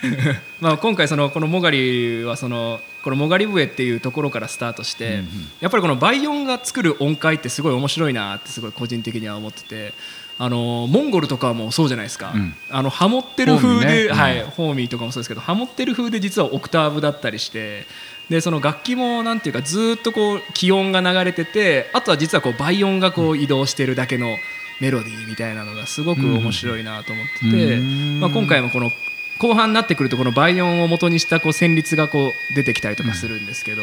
[0.61, 5.23] まあ今回そのこのもがりはそのこのもがり笛っていうところからスタートして、
[5.59, 9.93] やっぱりこの倍音が作る音階ってすごい面白いなってすごい個人的には思ってて。
[10.39, 12.53] あのモンゴルとかもそうじゃないですか、うん。
[12.69, 14.03] あのハモってる風で、ホーミーね。
[14.05, 14.11] うん。
[14.13, 17.85] はい、ホーミーとかもそうですけどハモってる風で実はオクターブだったりして
[18.29, 24.35] でその楽器もなんていうかずっとこう気温が流れててあとは実はこう倍音がこう移動してるだけの
[24.79, 28.19] メロディーみたいなのがすごく面白いなと思ってて、うん。
[28.19, 28.91] まあ、今回もこの
[29.39, 33.81] 後半になってくるとこの倍音を元にしたこう旋律がこう出てきたりとかするんですけど、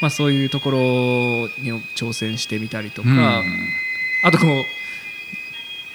[0.00, 0.78] まあ、そういうところ
[1.62, 3.16] に挑戦してみたりとか、うん。
[4.24, 4.77] あとこう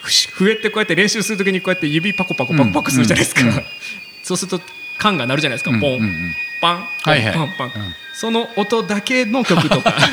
[0.04, 3.42] 笛ってこうやって練習するときにこうやって指パコパコパコパコするじゃないですか、
[4.24, 4.62] そうすると
[4.98, 6.00] 缶が鳴るじゃないですか、うんポン、
[6.62, 7.22] パンポン、はい。
[7.24, 7.96] はいパンパン、うん。
[8.14, 9.94] その音だけの曲とか。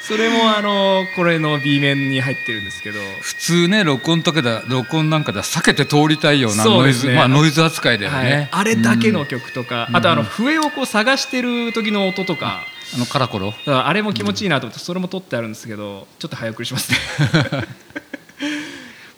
[0.00, 3.00] それもあのこれの B 面に入ってるんですけど。
[3.20, 8.24] 普通ね録音とかだ録音なんかでは避けて通りたいようなノイズ、ねまあノイズ扱いだよはい。
[8.24, 8.48] ね。
[8.50, 9.96] あれだけの曲とか、うん。
[9.96, 13.52] あとあの笛をこう探してる時の音とか、あのカラコロ？
[13.66, 16.98] あれも気持ちいいなと思ってそれも撮ってあるんですけどちょっと早送りしますね。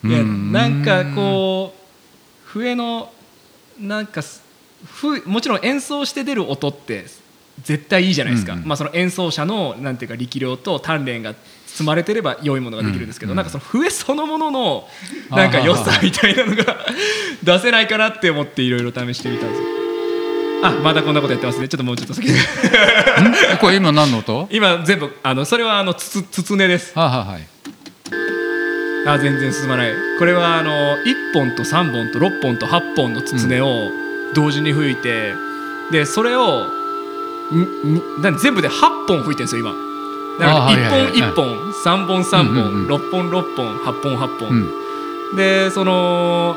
[0.04, 3.12] いやうんなんかこう笛の
[3.78, 4.22] なんか
[5.26, 7.06] もちろん演奏して出る音って
[7.62, 8.68] 絶対いいじゃないですか、うんうん。
[8.68, 11.34] まあ、その演奏者のなんていうか力量と鍛錬が
[11.66, 13.36] 積まれてれば良いものができるんですけど、うん。
[13.36, 14.88] なんかその笛そのものの
[15.30, 16.76] なんか良さみたいなのが
[17.42, 19.86] 出せないかなって思っていろいろ試してみたんですよ
[20.62, 21.68] あまだこんなことやってますね。
[21.68, 22.28] ちょっともうちょっと先。
[22.30, 22.34] ん？
[23.60, 24.48] これ今何の音？
[24.50, 26.92] 今全部あのそれはあのつつつつねです。
[26.98, 27.46] はいはいはい。
[29.08, 29.92] あ全然進まない。
[30.18, 33.90] これはあの1本と3本と6本と8本のつつねを
[34.34, 35.34] 同時に吹いて、
[35.92, 36.66] でそれを
[38.40, 39.72] 全部で8本吹いてるんですよ今。
[40.40, 41.12] だからあはいはいはい。
[41.12, 45.36] 1本1本3本3本、うんうんうん6本6本8本8本、うん。
[45.36, 46.56] でその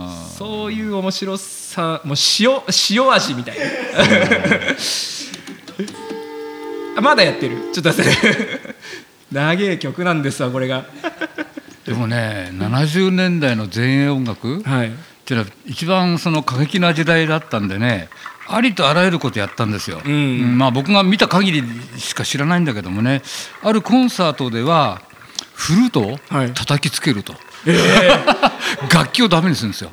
[0.41, 2.49] そういう面白さもう塩
[2.89, 3.65] 塩味みたいな。
[6.99, 7.57] まだやってる。
[7.71, 8.75] ちょっと待って。
[9.31, 10.85] 長え曲なんですわこれが。
[11.85, 14.91] でもね70年代の前衛音楽、はい、っ
[15.25, 18.09] ていうのは一番その過激な時代だったんでね
[18.47, 21.63] ありとあらゆることやったんですよ、うん、まあ僕が見た限り
[21.97, 23.21] しか知らないんだけどもね
[23.63, 25.01] あるコンサートでは
[25.53, 26.19] フルートを
[26.53, 29.91] 叩きつけると、はいえー、楽器をダメにするんですよ。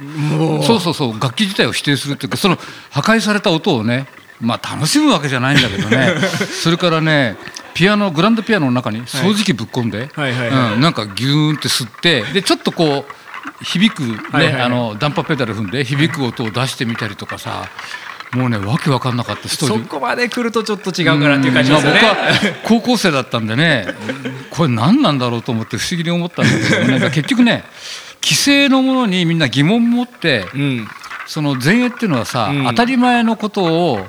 [0.63, 1.21] そうそうそう。
[1.21, 2.57] 楽器自体を否定するっていうかその
[2.91, 4.07] 破壊された音をね
[4.41, 6.15] まあ楽しむわけじゃないんだけどね。
[6.63, 7.37] それからね
[7.75, 10.33] ピアノグランドピアノの中に掃除機ぶっ込んで、はい
[10.75, 14.03] うん、なんかギューンって吸ってでちょっとこう響く
[14.37, 17.69] ね、あのダンパーペダル踏んで響く音を出してみたりとかさ
[18.35, 19.49] もうねわけわかんなかった。
[19.49, 19.83] ストーリー。
[19.85, 23.87] そこまで来るとちょっと違うかなっていう感じですよね、まあ、僕は高校生だったんでね
[24.59, 27.63] これ何なんだろうと思って不思議に思ったんだけど、 なんか結局ね
[28.21, 30.89] 規制のものにみんな疑問持って、うん、
[31.27, 34.05] その前衛っていうのはさ、うん、当たり前のことを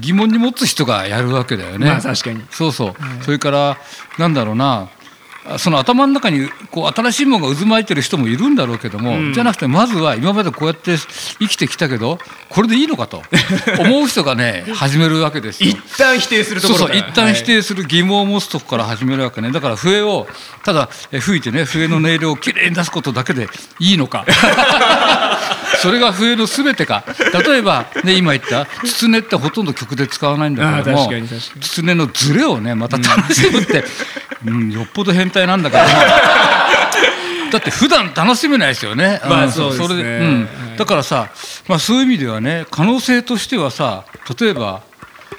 [0.00, 1.86] 疑問に持つ人がやるわけだよね。
[1.86, 3.78] まあ、確かにそうそう、それから
[4.18, 4.90] なんだろうな
[5.56, 10.96] その頭の中にこう新しいものが渦巻いてる人もいるんだろうけども、うん、じゃなくてまずは今までこうやって
[11.38, 12.18] 生きてきたけど
[12.50, 13.22] これでいいのかと
[13.80, 15.70] 思う人がね始めるわけですよ。
[15.70, 19.50] 一旦否定するところそうそう一旦否定する疑問を持つとこから始めるわけね。
[19.50, 20.26] だから笛を
[20.64, 24.26] ただ吹いてね笛の音色をきれいに出すことだけでいいのか。
[25.80, 27.04] それが笛の全てか。
[27.46, 31.08] 例えば、ね、今言った狐ってほとんど曲で使わないんだけども
[31.60, 33.84] 狐のズレをねまた楽しむって、
[34.44, 35.88] うん、よっぽど変態なんだけども。
[37.50, 39.20] だって普段楽しめないですよね。
[39.26, 40.02] まあそうですね。
[40.02, 41.28] うん、だからさ、
[41.66, 44.04] まあそういう意味ではね、可能性としてはさ、
[44.38, 44.82] 例えば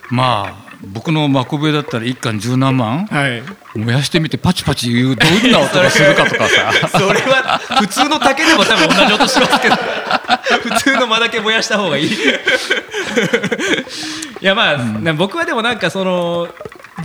[0.09, 3.43] まあ僕のマコ笛だったら一貫十何万、はい、
[3.75, 6.71] 燃やしてみてパチパチいうどんな音がするかとかさ。
[6.97, 9.75] それは普通の竹でも多分同じ音しますけど。
[10.63, 12.09] 普通の間だけ燃やした方がいい。
[12.11, 12.15] い
[14.41, 16.47] やまあ、うん、僕はでもなんかその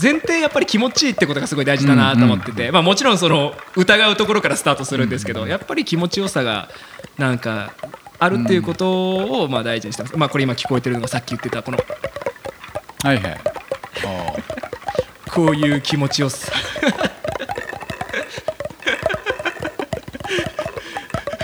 [0.01, 6.69] 前提やっぱり気持ちいいってことがすごい大事だなと思ってて、まあ、もちろんその疑うところからスタートするんですけど、やっぱり気持ちよさが
[7.19, 7.73] なんか
[8.19, 11.79] あるっていうことをまあ大事にしてます、まあ、これ今聞こえてるのがさっき言ってたこの。
[13.03, 13.54] はいはい
[15.33, 16.53] こういう気持ちよさ。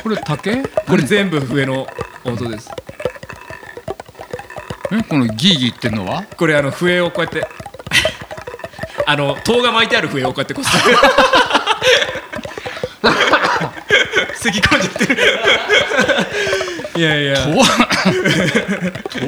[0.03, 0.63] これ竹？
[0.63, 1.87] これ全部笛の
[2.25, 2.71] 音です。
[4.93, 6.25] えこのギーギーってのは？
[6.37, 7.47] これあの笛をこうやって。
[9.07, 10.71] あの塔が巻いてある笛をこうやってこす
[14.41, 15.17] 咳込んじゃってる
[17.01, 17.37] いやいや。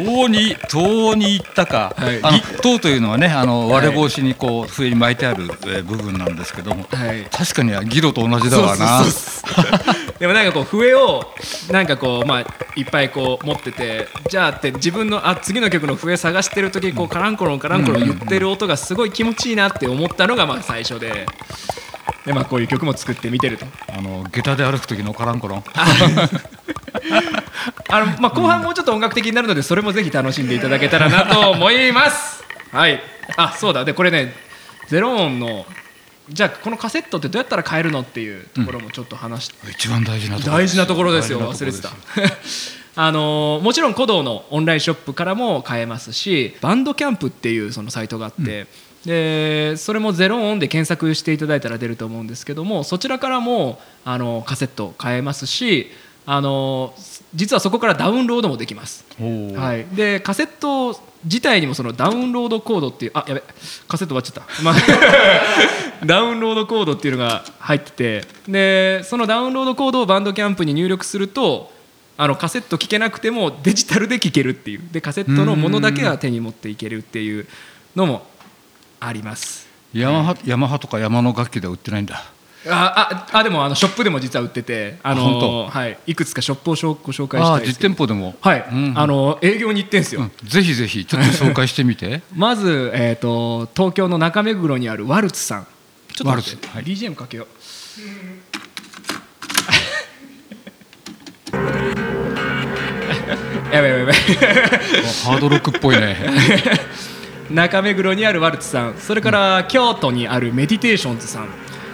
[0.05, 5.47] 塔に塔に行ったか、はい、あの塔というのはねあの割れ防止にこう笛に巻いてある
[5.85, 9.03] 部分なんですけども、はい、確かにはギロと同じだわな。
[10.19, 11.25] でもなんかこう笛を
[11.71, 12.41] なんかこうまあ
[12.77, 21.27] いっぱいこう持っててじゃあって自分のあ次の曲の笛探してる時こうカランコロンカランコロン言ってる音がすごい気持ちいいなって思ったのがまあ最初で。
[22.27, 23.67] でまあこういう曲も作ってみてると。
[23.89, 25.65] あの下駄で歩く時のカランコロン。
[27.89, 32.45] あの、まあ、後半もうちょっと音楽的になるのでそれもぜひ楽しんでいただけたらなと思います。
[32.71, 33.01] はい。
[33.37, 33.85] あそうだ。
[33.85, 34.35] でこれね
[34.89, 35.67] ゼロ音の
[36.29, 41.41] じゃあこのカセットってどうやったら買えるのっていうところもちょっと話し、うん、一番大事なところ大事なところですよ。
[41.41, 41.91] 忘れてた。
[42.95, 48.69] あのもちろん古道のオンラインショップからも買えますしバンドキャンプっていうそのサイトがあって、うん
[49.05, 55.91] でそれも「ゼロオン」で検索していただいたら出ると思うんですけどもそちらからもあのカセット買えますし
[56.25, 56.95] あの
[57.35, 63.43] 実はそこからダウンロードもできます、はい、でカセット自体にもそのダウンロードコードっていうあやべ
[63.89, 64.75] カセット終わっちゃった、まあ、
[66.07, 71.73] ダウンロードコードっていうのが入っててでそのダウンロードコードをバンドキャンプに入力すると
[72.17, 74.81] あのカセット聴けなくてもデジタルで聴けるっていう。
[74.93, 77.47] でカセットのものだけは手に持っていけるっていう
[77.97, 78.27] のも
[79.07, 79.67] あります。
[79.93, 82.25] ヤマハヤマハとか山の楽器では売ってないんだ。
[82.69, 86.77] あああでもあのショップでも実は売っててあのはい、いくつかショップをご
[87.11, 87.67] 紹介したい。
[87.67, 88.37] 実店舗でも。
[88.41, 92.23] はい、うんうん、あの営業に行ってんですよ、うん、ぜひぜひちょっと紹介してみて。
[92.35, 95.67] まず、えーと、東京の中目黒にあるワルツさん。
[96.15, 97.47] ちょっと待って、はい、BGM かけよう。
[103.73, 104.15] やばいやばいやばい
[105.25, 106.17] ハードロックっぽいね
[107.53, 108.95] 中目黒にあるワルツさん。
[108.97, 111.49] それから京都にあるメディテーションズさん。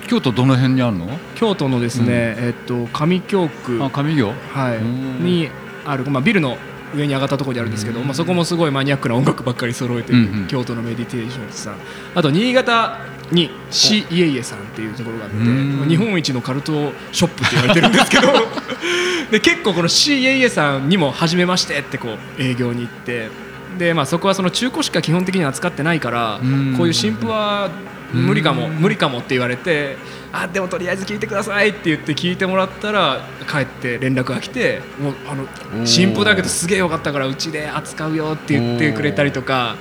[0.09, 1.07] 京都どの辺にあるの？
[1.35, 2.07] 京都のですね、
[2.39, 3.83] えっと上京区。
[3.83, 4.33] あ上京？
[4.53, 5.51] はい、に
[5.85, 6.57] ある、まあ、ビルの
[6.95, 10.47] 上に上がったところにあるんですけど、まあ、そこもすごいマニアックな音楽ばっかり揃えてる、うんうん。
[10.47, 11.77] 京都のメディテーションズさん。
[12.15, 12.99] あと新潟
[13.31, 15.89] にシイエイエさんっていうところがあってうん。
[15.89, 18.29] 日本一のカルトショップって言われてるんですけど。
[19.31, 23.29] で結構このシイエイエさんにも初めましてってこう営業に行って
[23.77, 26.75] で、まあ、そこはその中古しか基本的に扱ってないからうん。
[26.77, 27.71] こういう新譜は
[28.13, 29.97] 無理かも無理かもって言われて
[30.33, 39.77] あでもとりあえず聞いてくださいって言って聞いてもらったら帰って連絡が来てもうあの新譜だけどすげえよかったからうちで扱うよって言ってくれたりとか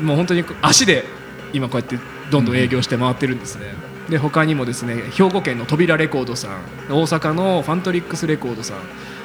[0.00, 1.04] もう本当に足で
[1.52, 1.98] 今こうやって
[2.30, 3.74] どんどん営業して回ってるんですね。
[4.08, 6.60] で他にもですね兵庫県の扉レコードさん
[6.90, 8.78] 大阪のファントリックスレコードさん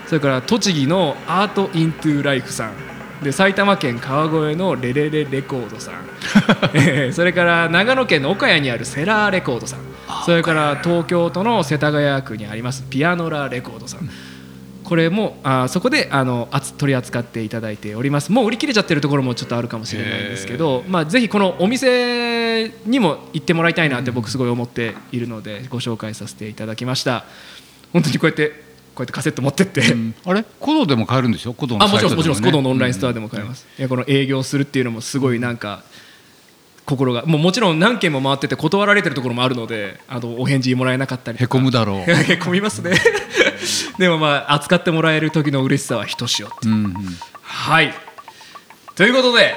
[0.06, 2.74] それから栃木のアート・イントゥ・ライフさん
[3.24, 5.93] で埼玉県川越のレレレレコードさん。
[6.74, 9.80] えーそれから長野県の岡谷にあるセラーレコードさん。
[10.26, 14.09] それから東京都の世田谷区にありますピアノラレコードさん。
[14.84, 18.32] これもあそこであのあつ取り扱っていただいております。
[18.32, 27.26] もう売り切れちゃってるところもちょっとあるかもしれないんですけど、まあ、ぜひこのお店にも行ってもらいたいなって僕すごい思っているのでご紹介させていただきました。
[27.91, 28.66] 本当にこうやってこ
[29.02, 29.82] うやってカセット持ってって、
[30.26, 30.43] あれ？
[30.60, 31.54] 古道でも買えるんでしょ？
[31.54, 35.84] 古道のあもちろんもちろんサイトで古道のオンラインストアでも買えます、いやこの営業するっていうのもすごいなんか
[36.86, 42.00] 心がもうもちろん何件も回ってて断られてるところもあるのであのお返事もらえなかったりへこむだろう。
[42.10, 42.91] へこみますね。
[44.00, 46.56] でもまあ扱ってもらえる時の嬉しさはひとしおって。
[46.68, 46.93] うんうん。
[47.41, 47.93] はい。
[48.95, 49.54] ということで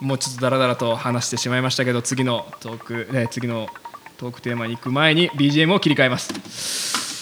[0.00, 3.68] もうちょっとだらだらと話してしまいましたけど次のトーク、ね、次の
[4.16, 6.32] トークテーマに行く前に BGM を切り替えます。
[6.32, 6.38] こ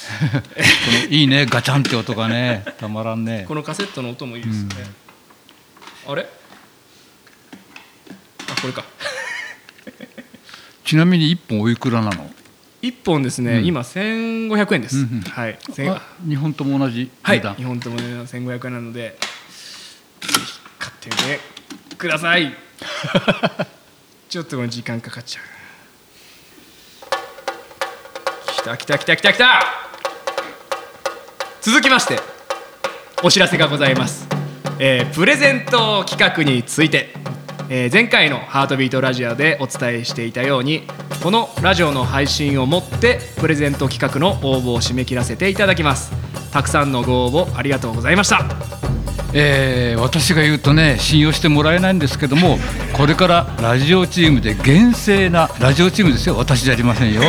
[1.09, 3.45] のいいねガチャンって音がねたまらんね。
[3.47, 4.87] このカセットの音もいいですね、
[6.07, 6.27] あれ？
[8.51, 8.85] あこれか。
[10.85, 12.31] ちなみに一本おいくらなの
[12.83, 13.67] ？1本ですね、うん。
[13.67, 15.21] 今1500円です、うんうん。
[15.23, 15.59] はい。
[15.73, 17.39] 千あ日本とも同じはい。
[17.39, 19.19] 値段、日本ともね1500円なので
[20.21, 21.41] ぜひ買ってみて
[21.97, 22.55] ください。
[24.29, 25.45] ちょっと時間かかっちゃう。
[28.53, 29.88] きたきたきたきたきた
[31.69, 32.19] 続きまして
[33.23, 34.27] お知らせがございます、
[34.79, 37.11] えープレゼント企画について、
[37.69, 40.85] えー前回の「ハートビートラジオ」でお伝えしていたように
[41.23, 46.11] このラジオの配信をもってプレゼント企画の応募を締め切らせていただきます。
[46.53, 48.47] たくさんのご応募ありがとうございました。
[49.35, 52.59] えー私が言うとね信用してもらえないんですけども
[52.97, 56.37] これからラジオチームで厳正なラジオチームですよ。
[56.39, 57.21] 私じゃありませんよ、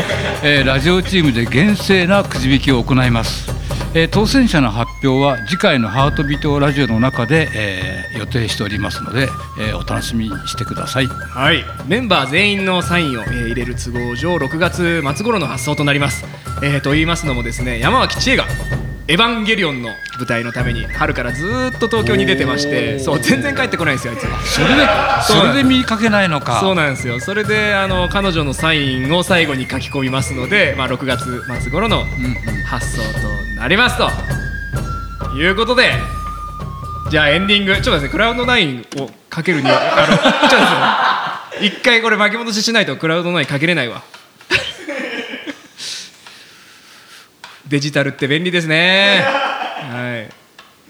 [0.44, 3.59] えーラジオチームで厳正なくじ引きを行います、
[3.94, 11.08] えー当選者の発表は次回の「ハートビートラジオ」の中で、えー予定しておりますので、えーお楽しみにしてください。
[11.08, 16.26] はい、メンバー全員のサインを、えー入れる都合上6月末頃の発送となります、
[16.62, 18.46] えーと言いますのもですね山脇千恵が
[19.10, 24.88] 「エヴァンゲリオン」の舞台のために春からずーっと東京に出てましてそう全然帰ってこないんですよあいつはそれで
[25.24, 26.60] それで見かけないのか。
[26.60, 27.20] そうなんですよ。
[27.20, 32.06] それであの彼女のサインを最後に書き込みますので、まあ、6月末頃の
[32.66, 33.28] 発送と
[33.60, 34.10] なりますと。
[35.36, 35.94] いうことで
[37.10, 37.74] じゃあエンディング。
[37.74, 40.56] ちょっとですねクラウドナインをかけるにはあのちょっと
[41.58, 44.04] ですね一回これ巻き戻ししないとクラウドナインかけれないわ
[47.70, 49.24] デジタルって便利ですね。
[49.24, 50.28] は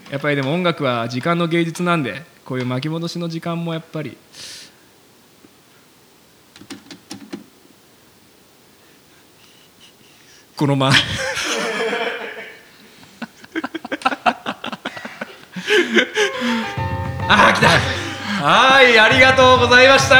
[0.08, 0.12] い。
[0.12, 4.16] やっぱりでも音楽は時間の芸術なんでこういう巻き戻しの時間もやっぱり。
[10.56, 18.09] このまあー来た
[18.42, 20.16] はいありがとうございました。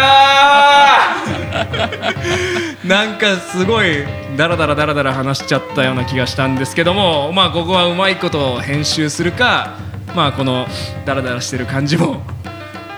[2.86, 4.04] なんかすごい
[4.36, 9.70] ダラダラダラダラ話しちゃったような気がしたんですけどもまあここはうまいこと編集するか
[10.14, 10.66] まあこの
[11.06, 12.22] ダラダラしてる感じも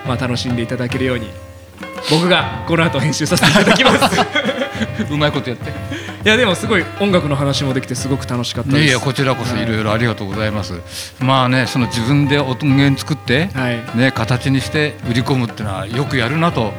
[0.06, 1.30] まあ楽しんでいただけるように
[2.10, 4.20] 僕がこの後編集させていただきます。
[5.08, 5.72] うまいことやって
[6.24, 8.84] いやでもすごい音楽の話もできてすごく楽しかったです。
[8.84, 9.66] いやこちらこそい。
[9.66, 10.74] ろいろありがとうございます、
[11.20, 13.96] まあねその自分で音源作って、はい。
[13.96, 16.72] ね形にして売り込むってのはよくやるなと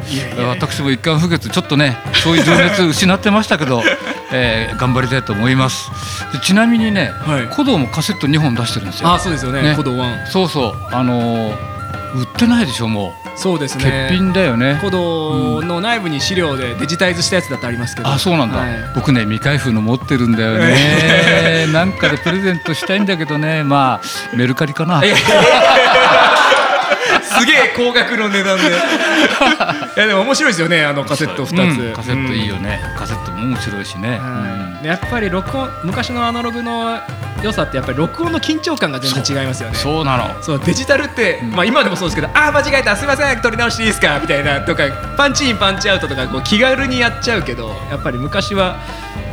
[0.48, 3.84] 私も一貫不月ちょっとねそういう情熱失ってましたけど、
[4.32, 5.90] えー頑張りたいと思います。
[6.32, 7.48] でちなみにね、はい。
[7.54, 9.14] 古道もカセット2本出してるんですよ。
[9.14, 9.70] あそうですよねね。
[9.72, 10.28] 鼓動ワン。
[10.28, 10.74] そうそう。
[10.92, 11.73] あのー
[12.16, 14.08] 売ってないでしょもそうですうね。
[14.10, 14.76] 欠品だよね。
[14.76, 18.08] 鼓動の内部に資料でデジタイズしたやつだってありますけど。
[18.08, 18.76] あそうなんだ、はい。
[18.96, 21.68] 僕ね未開封の持ってるんだよね。
[21.74, 23.64] なんかでプレゼントしたいんだけどね。
[23.64, 25.02] まあメルカリかな。
[25.02, 25.08] す
[27.40, 28.64] すげえ高額の値段で。
[28.66, 34.86] いやでも面白いですよねあのカセット2つ、うんカセットいいよね、カセットも面白いしね、はい。
[34.86, 37.00] やっぱり録音昔のアナログの
[37.44, 39.76] 良さってやっぱり録音の緊張感が全然違いますよね。
[39.76, 40.42] そうなの。
[40.42, 41.52] そうデジタルって、ん。
[41.52, 44.84] まあ、今でもそうですけど「ああ間違えたすいません撮り直していいですか」みたいなとか
[45.18, 48.78] パンチインパンチアウトとかこう気軽にやっちゃうけどやっぱり昔は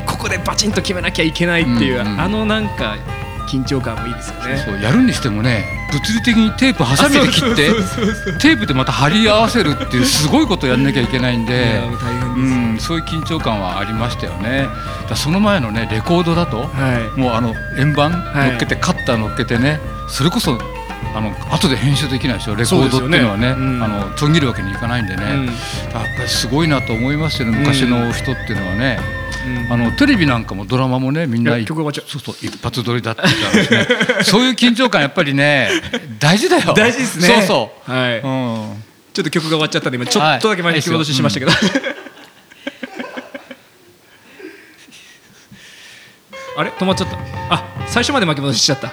[0.07, 2.21] ここでバチンと決めなきゃいけないっていう、うんうん。
[2.21, 2.97] あのなんか
[3.49, 4.57] 緊張感もいいですよね。
[4.59, 7.71] そうやるにしてもね物理的にテープハサミで切って
[8.39, 11.81] テープでまた貼り合わせるっていうすごいことやんなきゃいけないんいで
[12.79, 14.69] そういう緊張感はありましたよね。
[15.15, 17.21] その前のねレコードだとはい。
[17.21, 18.51] もうあの円盤はい。
[18.51, 20.59] 乗っけて、カッター乗っけてねそれこそ
[21.15, 23.55] あの後で編集できないでしょレコードっていうのはね。
[23.55, 23.57] ね。
[23.59, 23.83] うん。
[23.83, 25.47] あの途切るわけにいかないんでね、うん。
[25.47, 25.55] やっ
[26.17, 29.20] ぱりすごいなと思いますよね昔の人っていうのはね、うん
[29.71, 31.75] あのテレビなんかもドラマもねみんなそ
[32.19, 33.87] うそう一発撮りだったからですね。
[34.25, 35.71] そういう緊張感やっぱりね
[36.19, 36.75] 大事だよ。
[36.75, 37.29] 大事ですね。
[37.29, 38.85] そうそう、はい、うん。
[39.13, 41.53] ちょっと曲が終わっちゃったんで今ちょっとだけ巻き戻ししましたけど、
[46.61, 46.71] あれ？
[46.71, 47.19] 止まっちゃった。
[47.53, 48.93] あ最初まで巻き戻ししちゃった、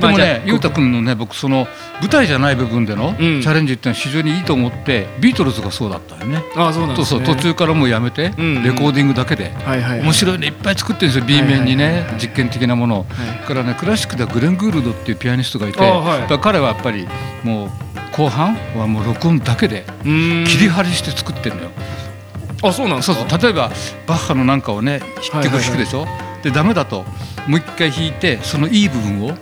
[0.00, 1.66] でもね裕太君のね僕その
[2.00, 3.40] 舞台じゃない部分でのチん。
[3.40, 6.42] ャレンジっていうのは非常にいいと思ってビートルズがそうだったよね。
[6.54, 7.06] あそうなんですね。
[7.06, 9.50] そうそう途中からもうやめてレコーディングだけで。
[9.64, 10.02] はいはいはい。
[10.02, 13.00] 面白いねいっぱい作ってるんですよ B 面にね実験的なもの。
[13.00, 13.04] を
[13.46, 15.78] からねクラシックではグレン・グールドっていうピアニストがいて
[16.38, 17.08] 彼はやっぱり
[17.42, 17.70] もう
[18.12, 21.70] 後半はもう録音だけで切り張りして作ってるのよ。
[22.62, 23.40] あそうなんですそうかそう。
[23.42, 23.70] 例えば
[24.06, 25.00] バッハのなんかをね
[25.32, 26.06] はい曲弾くでしょ？
[26.46, 27.04] でダメだと。
[27.48, 29.36] もう一回弾いてそのいい部分を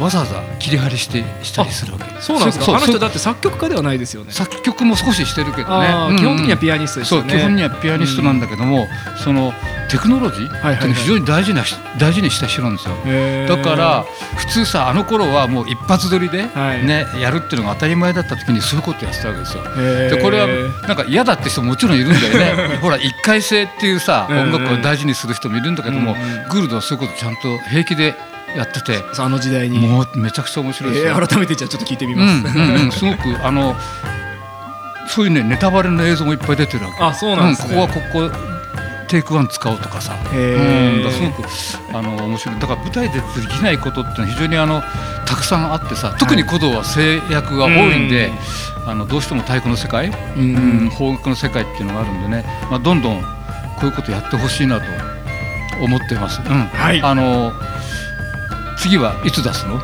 [0.00, 2.04] わざわざ切り張りしてしたりするわけ。
[2.20, 2.76] そうなんですか？
[2.76, 4.32] あの人だって作曲家ではないですよね。
[4.32, 5.88] 作曲も少ししてるけどね。
[6.18, 7.32] 基本的にはピアニストですね。
[7.32, 8.86] 基本にはピアニストなんだけども、
[9.24, 9.52] その
[9.90, 12.94] テクノロジーって非常に大事なし大事にした人なんですよ。
[13.48, 14.04] だから
[14.36, 16.86] 普通さあの頃はもう一発撮りで、はい。
[16.86, 19.62] ねやるっていうのが当たり前だった時にそういうことやってたわけですよ。
[19.64, 20.46] でこれは
[20.86, 22.76] なんか嫌だって人ももちろんいるんだよね。
[22.82, 26.48] ほら一回性っていうさ音楽を大事にする人もいるんだけども、うんうん。
[26.48, 28.14] グールドはそういうことちゃんと平気で
[28.58, 29.78] やっててあの時代に。
[29.78, 33.74] もうめちゃくちゃ面白いですよ、えー改めてじゃあちょっと聞いてみうんます、うんうん、すごくあの
[35.08, 37.02] そういうねネタバレの映像もいっぱい出てるわけ。
[37.02, 37.74] あそうなんですね。
[37.74, 38.58] ここはここ
[39.08, 42.58] テイクワン使おうとかさ、うん、すごくあの面白い。
[42.60, 44.82] だから舞台でできないことってのは非常にあの
[45.26, 48.30] たくさんあってさ特に古道は制約が多いんで、
[48.86, 50.84] あのどうしても太鼓の世界、うん。
[50.84, 53.28] うん邦楽の世界っていうのがあるんでね、まあ、どんどんこ
[53.82, 54.84] ういうことやってほしいなと
[55.82, 56.42] 思ってます。
[56.42, 56.66] うん。
[56.66, 57.00] はい。
[57.02, 57.52] あの
[58.78, 59.80] 次はいつ出すの？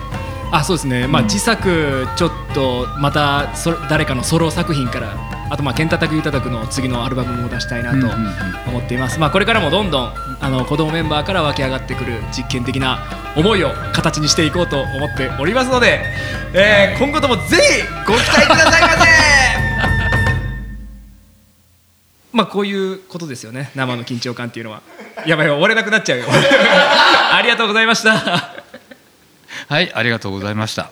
[0.53, 1.28] あそうですね、まあ、うん。
[1.28, 5.16] 自作ちょっとまたそ誰かのソロ作品から
[5.51, 8.07] あとまあ「ケンタタクユタタク」の次のアルバムも出したいなと
[8.70, 13.05] 思っています、まあ、これからもどんどんあの子供メンバーから湧き上がってくる実験的な
[13.36, 16.01] 思いを形にしていこうと思っておりますので、
[16.53, 18.97] えー今後ともぜひご期待くださいませ。
[22.32, 23.70] まあこういうことですよね。
[23.74, 24.82] 生の緊張感っていうのは。
[25.26, 26.26] やばい終われなくなっちゃうよ。
[26.30, 28.53] ありがとうございました
[29.68, 30.90] はいありがとうございました。